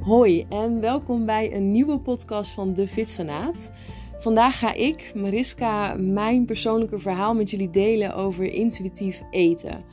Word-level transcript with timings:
Hoi 0.00 0.46
en 0.48 0.80
welkom 0.80 1.26
bij 1.26 1.54
een 1.54 1.70
nieuwe 1.70 1.98
podcast 1.98 2.52
van 2.52 2.74
De 2.74 2.88
Fit 2.88 3.12
Fanaat. 3.12 3.72
Vandaag 4.18 4.58
ga 4.58 4.74
ik, 4.74 5.12
Mariska, 5.14 5.94
mijn 5.94 6.44
persoonlijke 6.44 6.98
verhaal 6.98 7.34
met 7.34 7.50
jullie 7.50 7.70
delen 7.70 8.14
over 8.14 8.52
intuïtief 8.52 9.22
eten. 9.30 9.84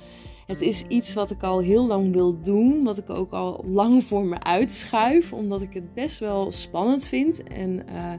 Het 0.46 0.62
is 0.62 0.84
iets 0.88 1.14
wat 1.14 1.32
ik 1.32 1.44
al 1.44 1.60
heel 1.60 1.88
lang 1.88 2.14
wil 2.14 2.42
doen, 2.42 2.84
wat 2.84 2.98
ik 2.98 3.10
ook 3.10 3.32
al 3.32 3.64
lang 3.66 4.04
voor 4.04 4.26
me 4.26 4.44
uitschuif, 4.44 5.34
omdat 5.34 5.62
ik 5.62 5.74
het 5.74 5.94
best 5.94 6.20
wel 6.20 6.52
spannend 6.52 7.08
vind 7.08 7.44
en 7.44 7.70
uh, 7.70 8.14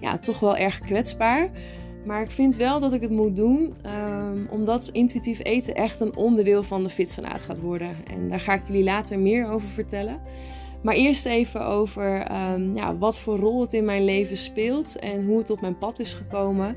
ja, 0.00 0.18
toch 0.18 0.40
wel 0.40 0.56
erg 0.56 0.80
kwetsbaar. 0.80 1.50
Maar 2.06 2.22
ik 2.22 2.30
vind 2.30 2.56
wel 2.56 2.80
dat 2.80 2.92
ik 2.92 3.00
het 3.00 3.10
moet 3.10 3.36
doen, 3.36 3.74
um, 3.86 4.48
omdat 4.50 4.88
intuïtief 4.92 5.40
eten 5.42 5.74
echt 5.74 6.00
een 6.00 6.16
onderdeel 6.16 6.62
van 6.62 6.82
de 6.82 6.88
Fit 6.88 7.18
gaat 7.22 7.60
worden. 7.60 7.96
En 8.06 8.28
daar 8.28 8.40
ga 8.40 8.54
ik 8.54 8.66
jullie 8.66 8.84
later 8.84 9.18
meer 9.18 9.46
over 9.46 9.68
vertellen. 9.68 10.20
Maar 10.84 10.94
eerst 10.94 11.26
even 11.26 11.66
over 11.66 12.32
um, 12.52 12.76
ja, 12.76 12.96
wat 12.96 13.18
voor 13.18 13.38
rol 13.38 13.60
het 13.60 13.72
in 13.72 13.84
mijn 13.84 14.04
leven 14.04 14.36
speelt 14.36 14.98
en 14.98 15.24
hoe 15.24 15.38
het 15.38 15.50
op 15.50 15.60
mijn 15.60 15.78
pad 15.78 15.98
is 15.98 16.12
gekomen. 16.12 16.76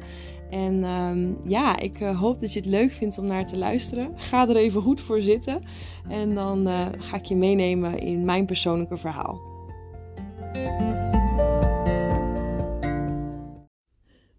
En 0.49 0.83
um, 0.83 1.37
ja, 1.45 1.79
ik 1.79 1.99
uh, 1.99 2.19
hoop 2.19 2.39
dat 2.39 2.53
je 2.53 2.59
het 2.59 2.67
leuk 2.67 2.91
vindt 2.91 3.17
om 3.17 3.25
naar 3.25 3.45
te 3.45 3.57
luisteren. 3.57 4.11
Ga 4.15 4.47
er 4.47 4.55
even 4.55 4.81
goed 4.81 5.01
voor 5.01 5.21
zitten 5.21 5.63
en 6.09 6.35
dan 6.35 6.67
uh, 6.67 6.87
ga 6.97 7.17
ik 7.17 7.25
je 7.25 7.35
meenemen 7.35 7.99
in 7.99 8.25
mijn 8.25 8.45
persoonlijke 8.45 8.97
verhaal. 8.97 9.39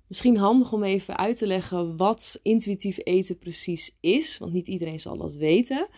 Misschien 0.06 0.36
handig 0.36 0.72
om 0.72 0.84
even 0.84 1.16
uit 1.16 1.36
te 1.36 1.46
leggen 1.46 1.96
wat 1.96 2.38
intuïtief 2.42 2.98
eten 3.02 3.38
precies 3.38 3.96
is, 4.00 4.38
want 4.38 4.52
niet 4.52 4.68
iedereen 4.68 5.00
zal 5.00 5.16
dat 5.16 5.34
weten. 5.34 5.88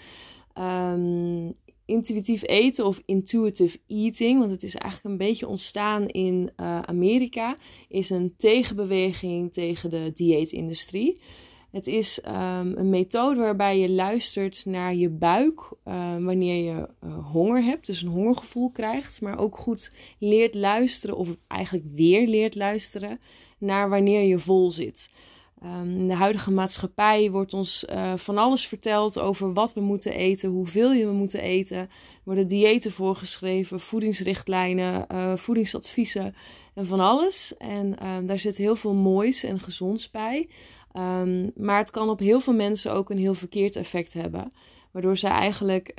Um, 0.59 1.53
intuïtief 1.91 2.43
eten 2.47 2.87
of 2.87 3.03
intuitive 3.05 3.79
eating, 3.87 4.39
want 4.39 4.51
het 4.51 4.63
is 4.63 4.75
eigenlijk 4.75 5.13
een 5.13 5.27
beetje 5.27 5.49
ontstaan 5.49 6.09
in 6.09 6.51
uh, 6.57 6.81
Amerika, 6.81 7.57
is 7.89 8.11
een 8.11 8.35
tegenbeweging 8.37 9.53
tegen 9.53 9.91
de 9.91 10.11
dieetindustrie. 10.15 11.21
Het 11.71 11.87
is 11.87 12.21
um, 12.27 12.77
een 12.77 12.91
methode 12.91 13.41
waarbij 13.41 13.79
je 13.79 13.91
luistert 13.91 14.65
naar 14.65 14.95
je 14.95 15.09
buik 15.09 15.73
uh, 15.85 16.17
wanneer 16.19 16.65
je 16.65 16.89
uh, 17.05 17.31
honger 17.33 17.63
hebt, 17.63 17.87
dus 17.87 18.03
een 18.03 18.09
hongergevoel 18.09 18.71
krijgt, 18.71 19.21
maar 19.21 19.39
ook 19.39 19.57
goed 19.57 19.93
leert 20.19 20.55
luisteren 20.55 21.17
of 21.17 21.37
eigenlijk 21.47 21.87
weer 21.95 22.27
leert 22.27 22.55
luisteren 22.55 23.21
naar 23.59 23.89
wanneer 23.89 24.23
je 24.23 24.39
vol 24.39 24.71
zit. 24.71 25.11
In 25.63 26.09
de 26.09 26.15
huidige 26.15 26.51
maatschappij 26.51 27.31
wordt 27.31 27.55
ons 27.55 27.85
uh, 27.91 28.17
van 28.17 28.39
alles 28.39 28.67
verteld 28.67 29.19
over 29.19 29.53
wat 29.53 29.75
we 29.75 29.81
moeten 29.81 30.13
eten, 30.13 30.51
hoeveel 30.51 30.91
we 30.91 31.13
moeten 31.13 31.41
eten. 31.41 31.77
Er 31.77 31.89
worden 32.25 32.47
diëten 32.47 32.93
voorgeschreven, 32.93 33.81
voedingsrichtlijnen, 33.81 35.07
uh, 35.13 35.37
voedingsadviezen 35.37 36.35
en 36.75 36.87
van 36.87 37.01
alles. 37.01 37.57
En 37.57 38.07
um, 38.07 38.27
daar 38.27 38.39
zit 38.39 38.57
heel 38.57 38.77
veel 38.77 38.95
moois 38.95 39.45
en 39.45 39.61
gezonds 39.61 40.11
bij. 40.11 40.49
Um, 40.97 41.51
maar 41.57 41.79
het 41.79 41.91
kan 41.91 42.09
op 42.09 42.19
heel 42.19 42.41
veel 42.41 42.55
mensen 42.55 42.93
ook 42.93 43.11
een 43.11 43.19
heel 43.19 43.35
verkeerd 43.35 43.77
effect 43.77 44.13
hebben. 44.13 44.53
Waardoor 44.91 45.19
ze 45.19 45.29
eigenlijk 45.29 45.93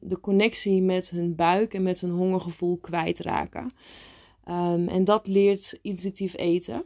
de 0.00 0.20
connectie 0.20 0.82
met 0.82 1.10
hun 1.10 1.34
buik 1.34 1.74
en 1.74 1.82
met 1.82 2.00
hun 2.00 2.10
hongergevoel 2.10 2.76
kwijtraken. 2.76 3.72
en 4.86 5.04
dat 5.04 5.26
leert 5.26 5.78
intuïtief 5.82 6.36
eten. 6.36 6.84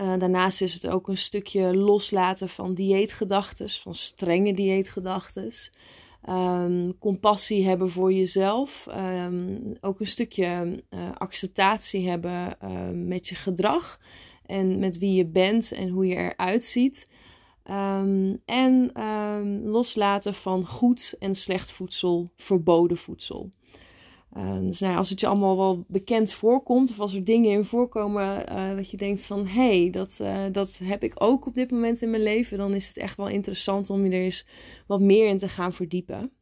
Uh, 0.00 0.18
daarnaast 0.18 0.62
is 0.62 0.74
het 0.74 0.86
ook 0.86 1.08
een 1.08 1.16
stukje 1.16 1.76
loslaten 1.76 2.48
van 2.48 2.74
dieetgedachten, 2.74 3.70
van 3.70 3.94
strenge 3.94 4.54
dieetgedachten. 4.54 5.52
Um, 6.28 6.98
compassie 6.98 7.66
hebben 7.66 7.90
voor 7.90 8.12
jezelf. 8.12 8.86
Um, 8.90 9.76
ook 9.80 10.00
een 10.00 10.06
stukje 10.06 10.82
uh, 10.90 11.10
acceptatie 11.14 12.08
hebben 12.08 12.56
uh, 12.64 12.90
met 12.94 13.28
je 13.28 13.34
gedrag 13.34 14.00
en 14.46 14.78
met 14.78 14.98
wie 14.98 15.14
je 15.14 15.26
bent 15.26 15.72
en 15.72 15.88
hoe 15.88 16.06
je 16.06 16.16
eruit 16.16 16.64
ziet. 16.64 17.08
Um, 17.70 18.42
en 18.44 18.92
loslaten 19.64 20.34
van 20.34 20.66
goed 20.66 21.14
en 21.18 21.34
slecht 21.34 21.72
voedsel, 21.72 22.30
verboden 22.36 22.96
voedsel. 22.96 23.50
Uh, 24.36 24.58
dus 24.60 24.80
nou, 24.80 24.96
als 24.96 25.10
het 25.10 25.20
je 25.20 25.26
allemaal 25.26 25.56
wel 25.56 25.84
bekend 25.88 26.32
voorkomt, 26.32 26.90
of 26.90 27.00
als 27.00 27.14
er 27.14 27.24
dingen 27.24 27.50
in 27.50 27.64
voorkomen 27.64 28.52
uh, 28.52 28.74
wat 28.74 28.90
je 28.90 28.96
denkt 28.96 29.22
van 29.22 29.46
hé, 29.46 29.80
hey, 29.80 29.90
dat, 29.90 30.18
uh, 30.22 30.44
dat 30.52 30.80
heb 30.82 31.02
ik 31.02 31.12
ook 31.14 31.46
op 31.46 31.54
dit 31.54 31.70
moment 31.70 32.02
in 32.02 32.10
mijn 32.10 32.22
leven, 32.22 32.58
dan 32.58 32.74
is 32.74 32.88
het 32.88 32.96
echt 32.96 33.16
wel 33.16 33.28
interessant 33.28 33.90
om 33.90 34.04
je 34.04 34.10
er 34.10 34.22
eens 34.22 34.46
wat 34.86 35.00
meer 35.00 35.28
in 35.28 35.38
te 35.38 35.48
gaan 35.48 35.72
verdiepen. 35.72 36.32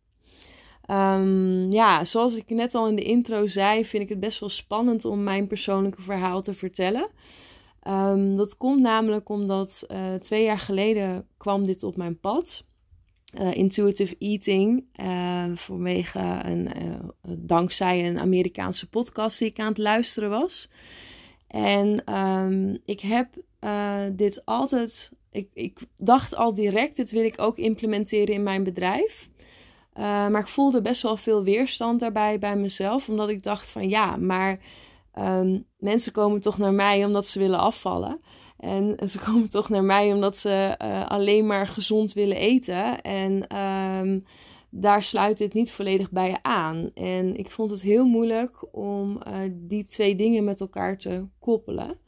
Um, 0.91 1.70
ja, 1.70 2.04
zoals 2.04 2.36
ik 2.36 2.50
net 2.50 2.74
al 2.74 2.88
in 2.88 2.97
de 2.97 3.02
intro 3.02 3.47
zei, 3.47 3.84
vind 3.84 4.03
ik 4.03 4.08
het 4.08 4.20
best 4.20 4.41
wel 4.41 4.48
spannend 4.48 5.04
om 5.04 5.22
mijn 5.22 5.47
persoonlijke 5.47 6.03
verhaal 6.03 6.42
te 6.42 6.54
vertellen. 6.54 7.08
Um, 7.88 8.36
dat 8.36 8.56
komt 8.56 8.80
namelijk 8.80 9.28
omdat 9.28 9.86
twee 10.20 10.44
jaar 10.44 10.58
geleden 10.58 11.28
kwam 11.36 11.64
dit 11.64 11.82
op 11.82 11.97
mijn 11.97 12.20
pad 12.20 12.64
uh, 13.41 13.54
intuitive 13.54 14.16
eating. 14.19 14.84
Uh, 15.00 15.44
vanwege 15.54 16.19
een, 16.42 16.70
uh, 16.82 16.94
dankzij 17.38 18.06
een 18.06 18.19
Amerikaanse 18.19 18.88
podcast 18.88 19.38
die 19.38 19.48
ik 19.48 19.58
aan 19.58 19.69
het 19.69 19.78
luisteren 19.78 20.30
was. 20.30 20.69
En 21.47 22.14
um, 22.14 22.78
ik 22.84 23.00
heb 23.00 23.28
dit 24.12 24.44
altijd. 24.44 25.10
Ik, 25.30 25.48
ik 25.52 25.78
dacht 25.97 26.36
al 26.36 26.54
direct, 26.54 26.97
dit 26.97 27.10
wil 27.10 27.24
ik 27.24 27.41
ook 27.41 27.56
implementeren 27.56 28.34
in 28.34 28.42
mijn 28.42 28.64
bedrijf. 28.64 29.28
maar 29.94 30.41
ik 30.41 30.47
voelde 30.47 30.80
best 30.80 31.03
wel 31.03 31.16
veel 31.16 31.44
weerstand 31.44 32.00
daarbij 32.00 32.38
bij 32.38 32.56
mezelf. 32.56 33.08
Omdat 33.08 33.28
ik 33.28 33.42
dacht 33.42 33.70
van 33.70 33.88
ja, 33.88 34.16
maar 34.16 34.58
um, 35.18 35.64
mensen 35.78 36.12
komen 36.12 36.41
toch 36.41 36.58
naar 36.58 36.74
mij 36.74 37.04
omdat 37.04 37.26
ze 37.26 37.38
willen 37.38 37.58
afvallen. 37.58 38.20
En 38.59 39.09
ze 39.09 39.19
komen 39.27 39.50
toch 39.50 39.69
naar 39.69 39.84
mij 39.84 40.12
omdat 40.12 40.37
ze 40.37 40.75
uh, 40.83 41.06
alleen 41.06 41.47
maar 41.47 41.67
gezond 41.67 42.12
willen 42.12 42.37
eten. 42.37 43.00
En 43.00 43.56
um, 43.59 44.25
daar 44.71 45.03
sluit 45.03 45.39
dit 45.39 45.55
niet 45.55 45.71
volledig 45.71 46.11
bij 46.11 46.39
aan. 46.43 46.91
En 46.95 47.37
ik 47.37 47.50
vond 47.50 47.71
het 47.71 47.83
heel 47.83 48.05
moeilijk 48.05 48.75
om 48.77 49.21
uh, 49.27 49.39
die 49.53 49.87
twee 49.87 50.15
dingen 50.15 50.45
met 50.45 50.61
elkaar 50.61 50.99
te 50.99 51.27
koppelen. 51.39 51.99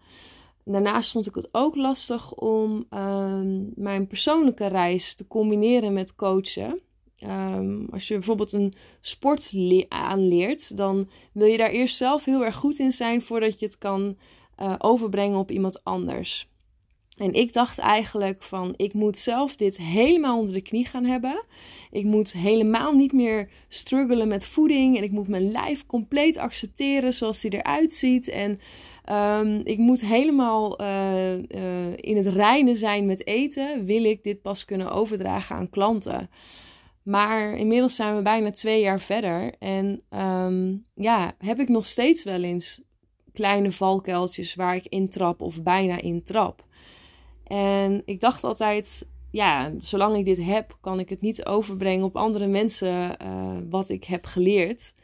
Daarnaast 0.64 1.12
vond 1.12 1.26
ik 1.26 1.34
het 1.34 1.48
ook 1.53 1.76
lastig 1.76 2.34
om 2.34 2.87
um, 2.91 3.72
mijn 3.75 4.06
persoonlijke 4.06 4.66
reis 4.66 5.14
te 5.14 5.26
combineren 5.26 5.92
met 5.92 6.14
coachen. 6.14 6.81
Um, 7.22 7.88
als 7.91 8.08
je 8.08 8.14
bijvoorbeeld 8.14 8.53
een 8.53 8.75
sport 9.00 9.53
aanleert, 9.88 10.76
dan 10.76 11.08
wil 11.32 11.47
je 11.47 11.56
daar 11.56 11.70
eerst 11.70 11.97
zelf 11.97 12.25
heel 12.25 12.44
erg 12.44 12.56
goed 12.56 12.78
in 12.78 12.92
zijn 12.92 13.22
voordat 13.22 13.60
je 13.60 13.66
het 13.66 13.78
kan 13.78 14.16
uh, 14.62 14.74
overbrengen 14.78 15.38
op 15.38 15.50
iemand 15.50 15.84
anders. 15.84 16.48
En 17.19 17.32
ik 17.32 17.52
dacht 17.52 17.78
eigenlijk 17.78 18.42
van, 18.42 18.74
ik 18.76 18.92
moet 18.92 19.16
zelf 19.16 19.56
dit 19.56 19.78
helemaal 19.78 20.38
onder 20.38 20.54
de 20.54 20.62
knie 20.62 20.86
gaan 20.86 21.04
hebben. 21.04 21.44
Ik 21.91 22.04
moet 22.04 22.32
helemaal 22.32 22.92
niet 22.92 23.12
meer 23.12 23.48
struggelen 23.69 24.28
met 24.28 24.46
voeding. 24.46 24.96
En 24.96 25.02
ik 25.02 25.10
moet 25.10 25.28
mijn 25.28 25.50
lijf 25.50 25.86
compleet 25.86 26.36
accepteren 26.36 27.14
zoals 27.14 27.41
die 27.41 27.50
eruit 27.50 27.92
ziet. 27.92 28.28
En 28.28 28.60
um, 29.41 29.60
ik 29.64 29.78
moet 29.78 30.00
helemaal 30.00 30.80
uh, 30.82 31.32
uh, 31.32 31.42
in 31.96 32.16
het 32.16 32.26
reinen 32.26 32.76
zijn 32.76 33.06
met 33.06 33.26
eten. 33.26 33.84
Wil 33.84 34.04
ik 34.04 34.22
dit 34.22 34.42
pas 34.42 34.64
kunnen 34.64 34.90
overdragen 34.90 35.56
aan 35.56 35.70
klanten. 35.70 36.30
Maar 37.02 37.56
inmiddels 37.56 37.96
zijn 37.96 38.16
we 38.16 38.22
bijna 38.22 38.50
twee 38.50 38.80
jaar 38.80 39.00
verder. 39.00 39.54
En 39.58 40.02
um, 40.10 40.84
ja, 40.94 41.34
heb 41.38 41.60
ik 41.60 41.69
nog 41.69 41.86
steeds 41.86 42.25
wel 42.25 42.42
eens 42.42 42.80
kleine 43.38 43.72
valkuiltjes 43.72 44.54
waar 44.54 44.76
ik 44.76 44.87
intrap 44.87 45.41
of 45.41 45.62
bijna 45.62 46.00
intrap. 46.00 46.65
En 47.44 48.03
ik 48.04 48.21
dacht 48.21 48.44
altijd, 48.44 49.09
ja, 49.31 49.72
zolang 49.78 50.16
ik 50.16 50.25
dit 50.25 50.44
heb, 50.44 50.76
kan 50.81 50.99
ik 50.99 51.09
het 51.09 51.21
niet 51.21 51.44
overbrengen 51.44 52.04
op 52.04 52.16
andere 52.16 52.47
mensen 52.47 53.16
uh, 53.22 53.56
wat 53.70 53.88
ik 53.88 54.05
heb 54.05 54.26
geleerd. 54.26 54.94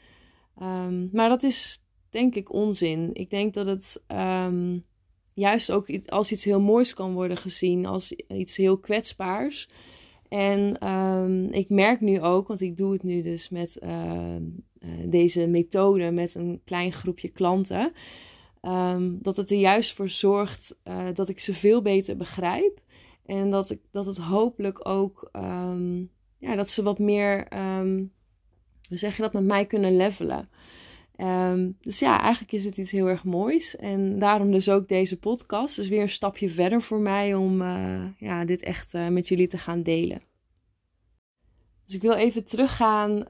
Um, 0.62 1.08
maar 1.12 1.28
dat 1.28 1.42
is 1.42 1.84
denk 2.10 2.34
ik 2.34 2.52
onzin. 2.52 3.10
Ik 3.12 3.30
denk 3.30 3.54
dat 3.54 3.66
het 3.66 4.02
um, 4.08 4.84
juist 5.34 5.72
ook 5.72 5.98
als 6.06 6.32
iets 6.32 6.44
heel 6.44 6.60
moois 6.60 6.94
kan 6.94 7.12
worden 7.12 7.36
gezien, 7.36 7.86
als 7.86 8.12
iets 8.12 8.56
heel 8.56 8.78
kwetsbaars. 8.78 9.68
En 10.28 10.88
um, 10.88 11.44
ik 11.44 11.68
merk 11.68 12.00
nu 12.00 12.20
ook, 12.20 12.48
want 12.48 12.60
ik 12.60 12.76
doe 12.76 12.92
het 12.92 13.02
nu 13.02 13.22
dus 13.22 13.48
met 13.48 13.78
uh, 13.82 13.90
uh, 14.78 14.90
deze 15.06 15.46
methode 15.46 16.10
met 16.10 16.34
een 16.34 16.60
klein 16.64 16.92
groepje 16.92 17.28
klanten. 17.28 17.92
Um, 18.62 19.18
dat 19.22 19.36
het 19.36 19.50
er 19.50 19.58
juist 19.58 19.92
voor 19.92 20.08
zorgt 20.08 20.76
uh, 20.84 21.06
dat 21.12 21.28
ik 21.28 21.40
ze 21.40 21.54
veel 21.54 21.82
beter 21.82 22.16
begrijp. 22.16 22.80
En 23.26 23.50
dat, 23.50 23.70
ik, 23.70 23.80
dat 23.90 24.06
het 24.06 24.16
hopelijk 24.16 24.88
ook, 24.88 25.28
um, 25.32 26.10
ja, 26.38 26.54
dat 26.54 26.68
ze 26.68 26.82
wat 26.82 26.98
meer, 26.98 27.46
hoe 28.88 28.98
zeg 28.98 29.16
je 29.16 29.22
dat, 29.22 29.32
met 29.32 29.44
mij 29.44 29.66
kunnen 29.66 29.96
levelen. 29.96 30.48
Dus 31.80 31.98
ja, 31.98 32.20
eigenlijk 32.20 32.52
is 32.52 32.64
het 32.64 32.78
iets 32.78 32.90
heel 32.90 33.08
erg 33.08 33.24
moois. 33.24 33.76
En 33.76 34.18
daarom 34.18 34.50
dus 34.50 34.68
ook 34.68 34.88
deze 34.88 35.18
podcast. 35.18 35.76
Dus 35.76 35.88
weer 35.88 36.00
een 36.00 36.08
stapje 36.08 36.48
verder 36.48 36.82
voor 36.82 37.00
mij 37.00 37.34
om 37.34 37.62
uh, 37.62 38.04
ja, 38.18 38.44
dit 38.44 38.62
echt 38.62 38.94
uh, 38.94 39.08
met 39.08 39.28
jullie 39.28 39.46
te 39.46 39.58
gaan 39.58 39.82
delen. 39.82 40.22
Dus 41.84 41.94
ik 41.94 42.02
wil 42.02 42.12
even 42.12 42.44
teruggaan 42.44 43.24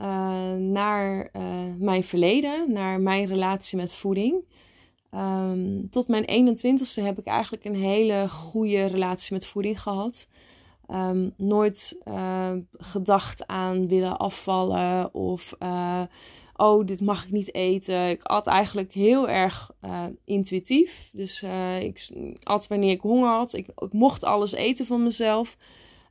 naar 0.72 1.30
mijn 1.78 2.04
verleden, 2.04 2.72
naar 2.72 3.00
mijn 3.00 3.26
relatie 3.26 3.76
met 3.76 3.92
voeding. 3.92 4.44
Um, 5.10 5.90
tot 5.90 6.08
mijn 6.08 6.56
21ste 6.58 7.02
heb 7.02 7.18
ik 7.18 7.26
eigenlijk 7.26 7.64
een 7.64 7.74
hele 7.74 8.28
goede 8.28 8.84
relatie 8.84 9.32
met 9.32 9.46
voeding 9.46 9.80
gehad. 9.80 10.28
Um, 10.90 11.34
nooit 11.36 12.00
gedacht 12.72 13.46
aan 13.46 13.88
willen 13.88 14.18
afvallen 14.18 15.14
of 15.14 15.56
oh, 16.56 16.86
dit 16.86 17.00
mag 17.00 17.24
ik 17.24 17.30
niet 17.30 17.54
eten. 17.54 18.08
Ik 18.08 18.22
at 18.22 18.46
eigenlijk 18.46 18.92
heel 18.92 19.28
erg 19.28 19.70
uh, 19.84 20.04
intuïtief. 20.24 21.10
Dus 21.12 21.42
ik 21.80 22.10
at 22.42 22.68
wanneer 22.68 22.90
ik 22.90 23.00
honger 23.00 23.28
had. 23.28 23.52
Ik, 23.52 23.66
ik 23.76 23.92
mocht 23.92 24.24
alles 24.24 24.52
eten 24.52 24.86
van 24.86 25.02
mezelf. 25.02 25.56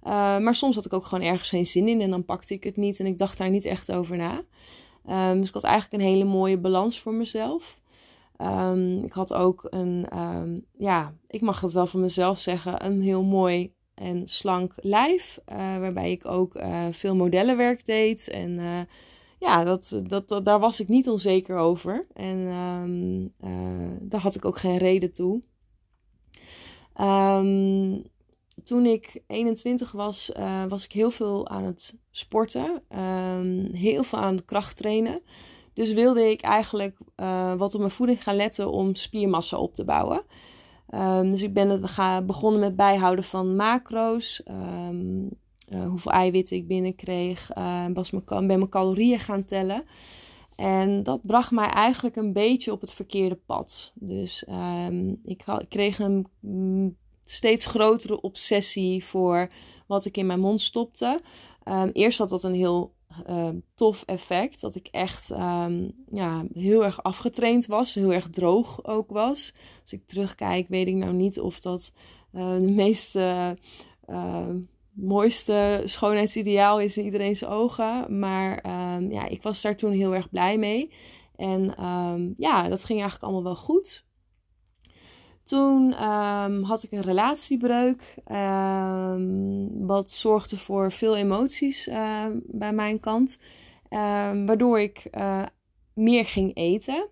maar 0.04 0.56
soms 0.56 0.75
had 0.75 0.86
ik 0.86 0.94
ook 0.94 1.06
gewoon 1.06 1.28
ergens 1.28 1.50
geen 1.50 1.68
zin 1.68 1.88
in 1.88 2.01
en 2.01 2.10
dan 2.10 2.25
pakte 2.25 2.54
ik 2.54 2.63
het 2.63 2.78
niet 2.78 3.00
en 3.00 3.06
ik 3.06 3.18
dacht 3.18 3.38
daar 3.38 3.50
niet 3.50 3.66
echt 3.66 3.92
over 3.92 4.18
na. 4.18 4.44
Um, 5.10 5.40
dus 5.40 5.48
ik 5.48 5.54
had 5.54 5.63
eigenlijk 5.63 6.04
een 6.04 6.10
hele 6.10 6.24
mooie 6.24 6.57
balans 6.57 7.00
voor 7.00 7.13
mezelf. 7.13 7.80
Um, 8.38 9.04
ik 9.04 9.13
had 9.13 9.34
ook 9.34 9.68
een, 9.69 10.07
um, 10.18 10.66
ja, 10.78 11.13
ik 11.28 11.42
mag 11.42 11.60
dat 11.60 11.74
wel 11.74 11.88
van 11.88 12.00
mezelf 12.00 12.39
zeggen, 12.39 12.86
een 12.86 13.01
heel 13.01 13.24
mooi 13.24 13.74
en 13.96 14.28
slank 14.28 14.74
lijf. 14.75 15.39
Uh, 15.51 15.56
waarbij 15.57 16.12
ik 16.12 16.25
ook 16.25 16.56
uh, 16.56 16.86
veel 16.92 17.16
modellenwerk 17.16 17.86
deed. 17.86 18.30
En 18.30 18.51
uh, 18.51 18.80
ja, 19.44 19.63
dat, 19.63 20.01
dat, 20.04 20.45
daar 20.45 20.60
was 20.60 20.80
ik 20.80 20.88
niet 20.88 21.10
onzeker 21.10 21.57
over. 21.57 22.07
En 22.13 22.38
um, 22.38 23.34
daar 24.10 24.22
had 24.22 24.36
ik 24.36 24.45
ook 24.45 24.57
geen 24.57 24.78
reden 24.78 25.13
toe. 25.13 25.42
toen 28.63 28.86
ik 28.86 29.24
21 29.28 29.92
was, 29.92 30.31
was 30.68 30.84
ik 30.84 30.92
heel 30.92 31.12
veel 31.12 31.48
aan 31.48 31.63
het 31.63 31.98
sporten. 32.12 32.84
heel 33.72 34.04
veel 34.04 34.19
aan 34.19 34.45
kracht 34.45 34.78
trainen. 34.78 35.22
Dus 35.74 35.94
wilde 35.94 36.30
ik 36.30 36.42
eigenlijk 36.42 36.98
uh, 37.16 37.54
wat 37.54 37.74
op 37.74 37.80
mijn 37.80 37.92
voeding 37.92 38.24
gaan 38.24 38.36
letten 38.36 38.72
om 38.72 38.96
spiermassa 38.96 39.57
op 39.57 39.74
te 39.74 39.86
bouwen. 39.86 40.24
Dus 41.22 41.44
ik 41.44 41.54
ben 41.54 41.81
begonnen 42.25 42.60
met 42.60 42.75
bijhouden 42.75 43.25
van 43.25 43.56
macro's. 43.56 44.44
Uh, 45.69 45.88
hoeveel 45.88 46.12
eiwitten 46.12 46.57
ik 46.57 46.68
binnenkreeg. 46.68 47.51
Was 47.94 48.12
mijn, 48.12 48.25
ben 48.25 48.48
mijn 48.48 48.69
calorieën 48.69 49.19
gaan 49.19 49.45
tellen. 49.45 49.83
En 50.56 51.04
dat 51.04 51.25
bracht 51.25 51.51
mij 51.51 51.69
eigenlijk 51.69 52.15
een 52.15 52.33
beetje 52.33 52.71
op 52.71 52.81
het 52.81 52.94
verkeerde 52.94 53.39
pad. 53.45 53.92
Dus 53.95 54.45
um, 54.50 55.21
ik, 55.25 55.45
kreeg 55.69 56.00
een 56.00 56.27
mm, 56.39 56.98
steeds 57.24 57.65
grotere 57.65 58.21
obsessie 58.21 59.06
voor 59.06 59.50
wat 59.88 60.06
ik 60.06 60.18
in 60.18 60.25
mijn 60.25 60.39
mond 60.39 60.62
stopte. 60.62 61.21
eerst 61.94 62.18
had 62.18 62.30
dat 62.30 62.44
een 62.44 62.56
heel 62.56 62.94
uh, 63.30 63.50
tof 63.75 64.04
effect. 64.06 64.62
Dat 64.62 64.75
ik 64.75 64.88
echt 64.92 65.30
um, 65.30 65.92
ja, 66.12 66.45
heel 66.54 66.83
erg 66.83 67.04
afgetraind 67.04 67.65
was. 67.65 67.95
Heel 67.95 68.13
erg 68.13 68.30
droog 68.30 68.86
ook 68.86 69.12
was. 69.12 69.54
Als 69.81 69.94
ik 69.94 70.07
terugkijk, 70.07 70.68
weet 70.68 70.88
ik 70.88 70.95
nou 70.95 71.13
niet 71.13 71.39
of 71.39 71.60
dat 71.60 71.94
de 72.31 72.71
meeste. 72.71 73.57
Mooiste 74.94 75.81
schoonheidsideaal 75.86 76.80
is 76.80 76.98
in 76.98 77.06
iedereen's 77.06 77.44
ogen. 77.44 78.19
Maar 78.19 78.66
um, 78.95 79.12
ja, 79.12 79.28
ik 79.28 79.42
was 79.42 79.62
daar 79.62 79.75
toen 79.75 79.92
heel 79.92 80.16
erg 80.16 80.30
blij 80.30 80.57
mee. 80.57 80.94
En 81.36 81.86
um, 81.86 82.34
ja, 82.38 82.69
dat 82.69 82.84
ging 82.84 83.00
eigenlijk 83.00 83.24
allemaal 83.24 83.44
wel 83.44 83.56
goed. 83.56 84.06
Toen 85.44 86.04
um, 86.04 86.63
had 86.63 86.84
ik 86.84 86.92
een 86.92 87.01
relatiebreuk, 87.01 88.16
wat 89.88 90.10
zorgde 90.10 90.57
voor 90.57 90.92
veel 90.92 91.16
emoties 91.16 91.89
bij 92.46 92.74
mijn 92.74 93.00
kant, 93.00 93.42
waardoor 94.46 94.80
ik 94.80 95.07
uh, 95.12 95.44
meer 95.94 96.25
ging 96.25 96.56
eten. 96.56 97.10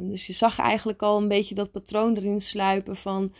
dus 0.00 0.26
je 0.26 0.32
zag 0.32 0.58
eigenlijk 0.58 1.02
al 1.02 1.16
een 1.16 1.28
beetje 1.28 1.54
dat 1.54 1.72
patroon 1.72 2.16
erin 2.16 2.40
sluipen 2.40 2.96
van 2.96 3.32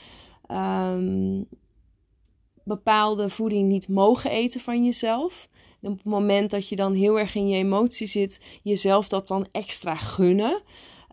bepaalde 2.66 3.28
voeding 3.28 3.68
niet 3.68 3.88
mogen 3.88 4.30
eten 4.30 4.60
van 4.60 4.84
jezelf. 4.84 5.48
En 5.82 5.90
op 5.90 5.96
het 5.96 6.06
moment 6.06 6.50
dat 6.50 6.68
je 6.68 6.76
dan 6.76 6.94
heel 6.94 7.18
erg 7.18 7.34
in 7.34 7.48
je 7.48 7.56
emotie 7.56 8.06
zit, 8.06 8.40
jezelf 8.62 9.08
dat 9.08 9.26
dan 9.26 9.46
extra 9.52 9.94
gunnen. 9.94 10.62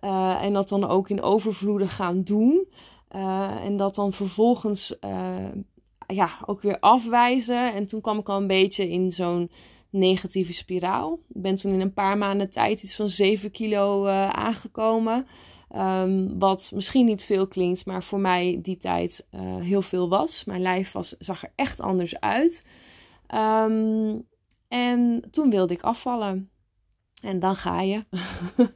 Uh, 0.04 0.44
en 0.44 0.54
dat 0.54 0.70
dan 0.70 0.88
ook 0.88 1.10
in 1.10 1.22
overvloeden 1.22 1.90
gaan 1.90 2.24
doen. 2.24 2.68
Uh, 3.16 3.66
en 3.66 3.78
dat 3.78 3.96
dan 3.96 4.14
vervolgens 4.14 4.96
uh, 5.06 5.36
ja, 6.08 6.38
ook 6.46 6.62
weer 6.62 6.80
afwijzen. 6.80 7.74
En 7.74 7.86
toen 7.86 8.02
kwam 8.02 8.20
ik 8.20 8.30
al 8.30 8.38
een 8.38 8.48
beetje 8.48 8.90
in 8.90 9.12
zo'n 9.12 9.52
negatieve 9.90 10.54
spiraal. 10.54 11.20
Ik 11.34 11.42
ben 11.42 11.56
toen 11.56 11.74
in 11.74 11.82
een 11.82 11.94
paar 11.94 12.18
maanden 12.18 12.50
tijd 12.50 12.84
iets 12.84 12.96
van 12.96 13.10
7 13.10 13.52
kilo 13.52 14.08
aangekomen. 14.28 15.28
Um, 15.75 16.40
wat 16.40 16.72
misschien 16.74 17.06
niet 17.06 17.24
veel 17.24 17.48
klinkt, 17.48 17.86
maar 17.86 18.04
voor 18.04 18.20
mij 18.20 18.60
die 18.62 18.78
tijd 18.78 19.25
heel 19.60 19.81
veel 19.81 20.10
was. 20.10 20.46
Mijn 20.46 20.62
lijf 20.62 20.92
was, 20.92 21.16
zag 21.20 21.44
er 21.44 21.52
echt 21.56 21.81
anders 21.81 22.20
uit. 22.20 22.66
Um, 23.36 24.28
en 24.68 25.24
toen 25.31 25.50
wilde 25.50 25.74
ik 25.74 25.81
afvallen. 25.81 26.50
En 27.22 27.40
dan 27.40 27.56
ga 27.56 27.81
je. 27.81 28.06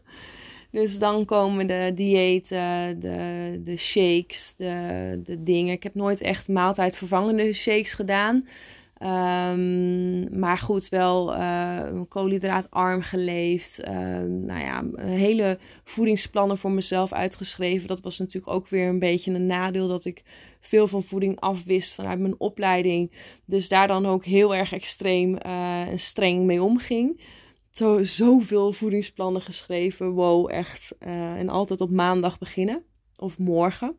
Dus 0.71 0.99
dan 0.99 1.25
komen 1.25 1.67
de 1.67 1.91
diëten, 1.95 2.99
de, 2.99 3.61
de 3.63 3.77
shakes, 3.77 4.53
de, 4.57 5.19
de 5.23 5.44
dingen. 5.44 5.73
Ik 5.73 5.83
heb 5.83 5.95
nooit 5.95 6.21
echt 6.21 6.47
maaltijdvervangende 6.47 7.53
shakes 7.53 7.94
gedaan. 7.94 8.47
Um, 9.03 10.39
maar 10.39 10.57
goed, 10.57 10.89
wel 10.89 11.35
uh, 11.35 12.01
koolhydraatarm 12.09 13.01
geleefd. 13.01 13.79
Uh, 13.88 13.94
nou 14.19 14.59
ja, 14.59 14.83
hele 15.01 15.57
voedingsplannen 15.83 16.57
voor 16.57 16.71
mezelf 16.71 17.13
uitgeschreven. 17.13 17.88
Dat 17.88 18.01
was 18.01 18.19
natuurlijk 18.19 18.53
ook 18.53 18.67
weer 18.67 18.88
een 18.88 18.99
beetje 18.99 19.33
een 19.33 19.45
nadeel 19.45 19.88
dat 19.88 20.05
ik 20.05 20.23
veel 20.59 20.88
van 20.88 21.03
voeding 21.03 21.39
afwist 21.39 21.94
vanuit 21.94 22.19
mijn 22.19 22.39
opleiding. 22.39 23.11
Dus 23.45 23.69
daar 23.69 23.88
dan 23.88 24.05
ook 24.05 24.25
heel 24.25 24.55
erg 24.55 24.73
extreem 24.73 25.38
uh, 25.45 25.81
en 25.81 25.99
streng 25.99 26.45
mee 26.45 26.63
omging 26.63 27.21
zo, 27.77 28.03
zoveel 28.03 28.73
voedingsplannen 28.73 29.41
geschreven. 29.41 30.11
Wow, 30.11 30.51
echt. 30.51 30.95
Uh, 30.99 31.33
en 31.33 31.49
altijd 31.49 31.81
op 31.81 31.89
maandag 31.89 32.38
beginnen. 32.38 32.83
Of 33.15 33.38
morgen. 33.38 33.95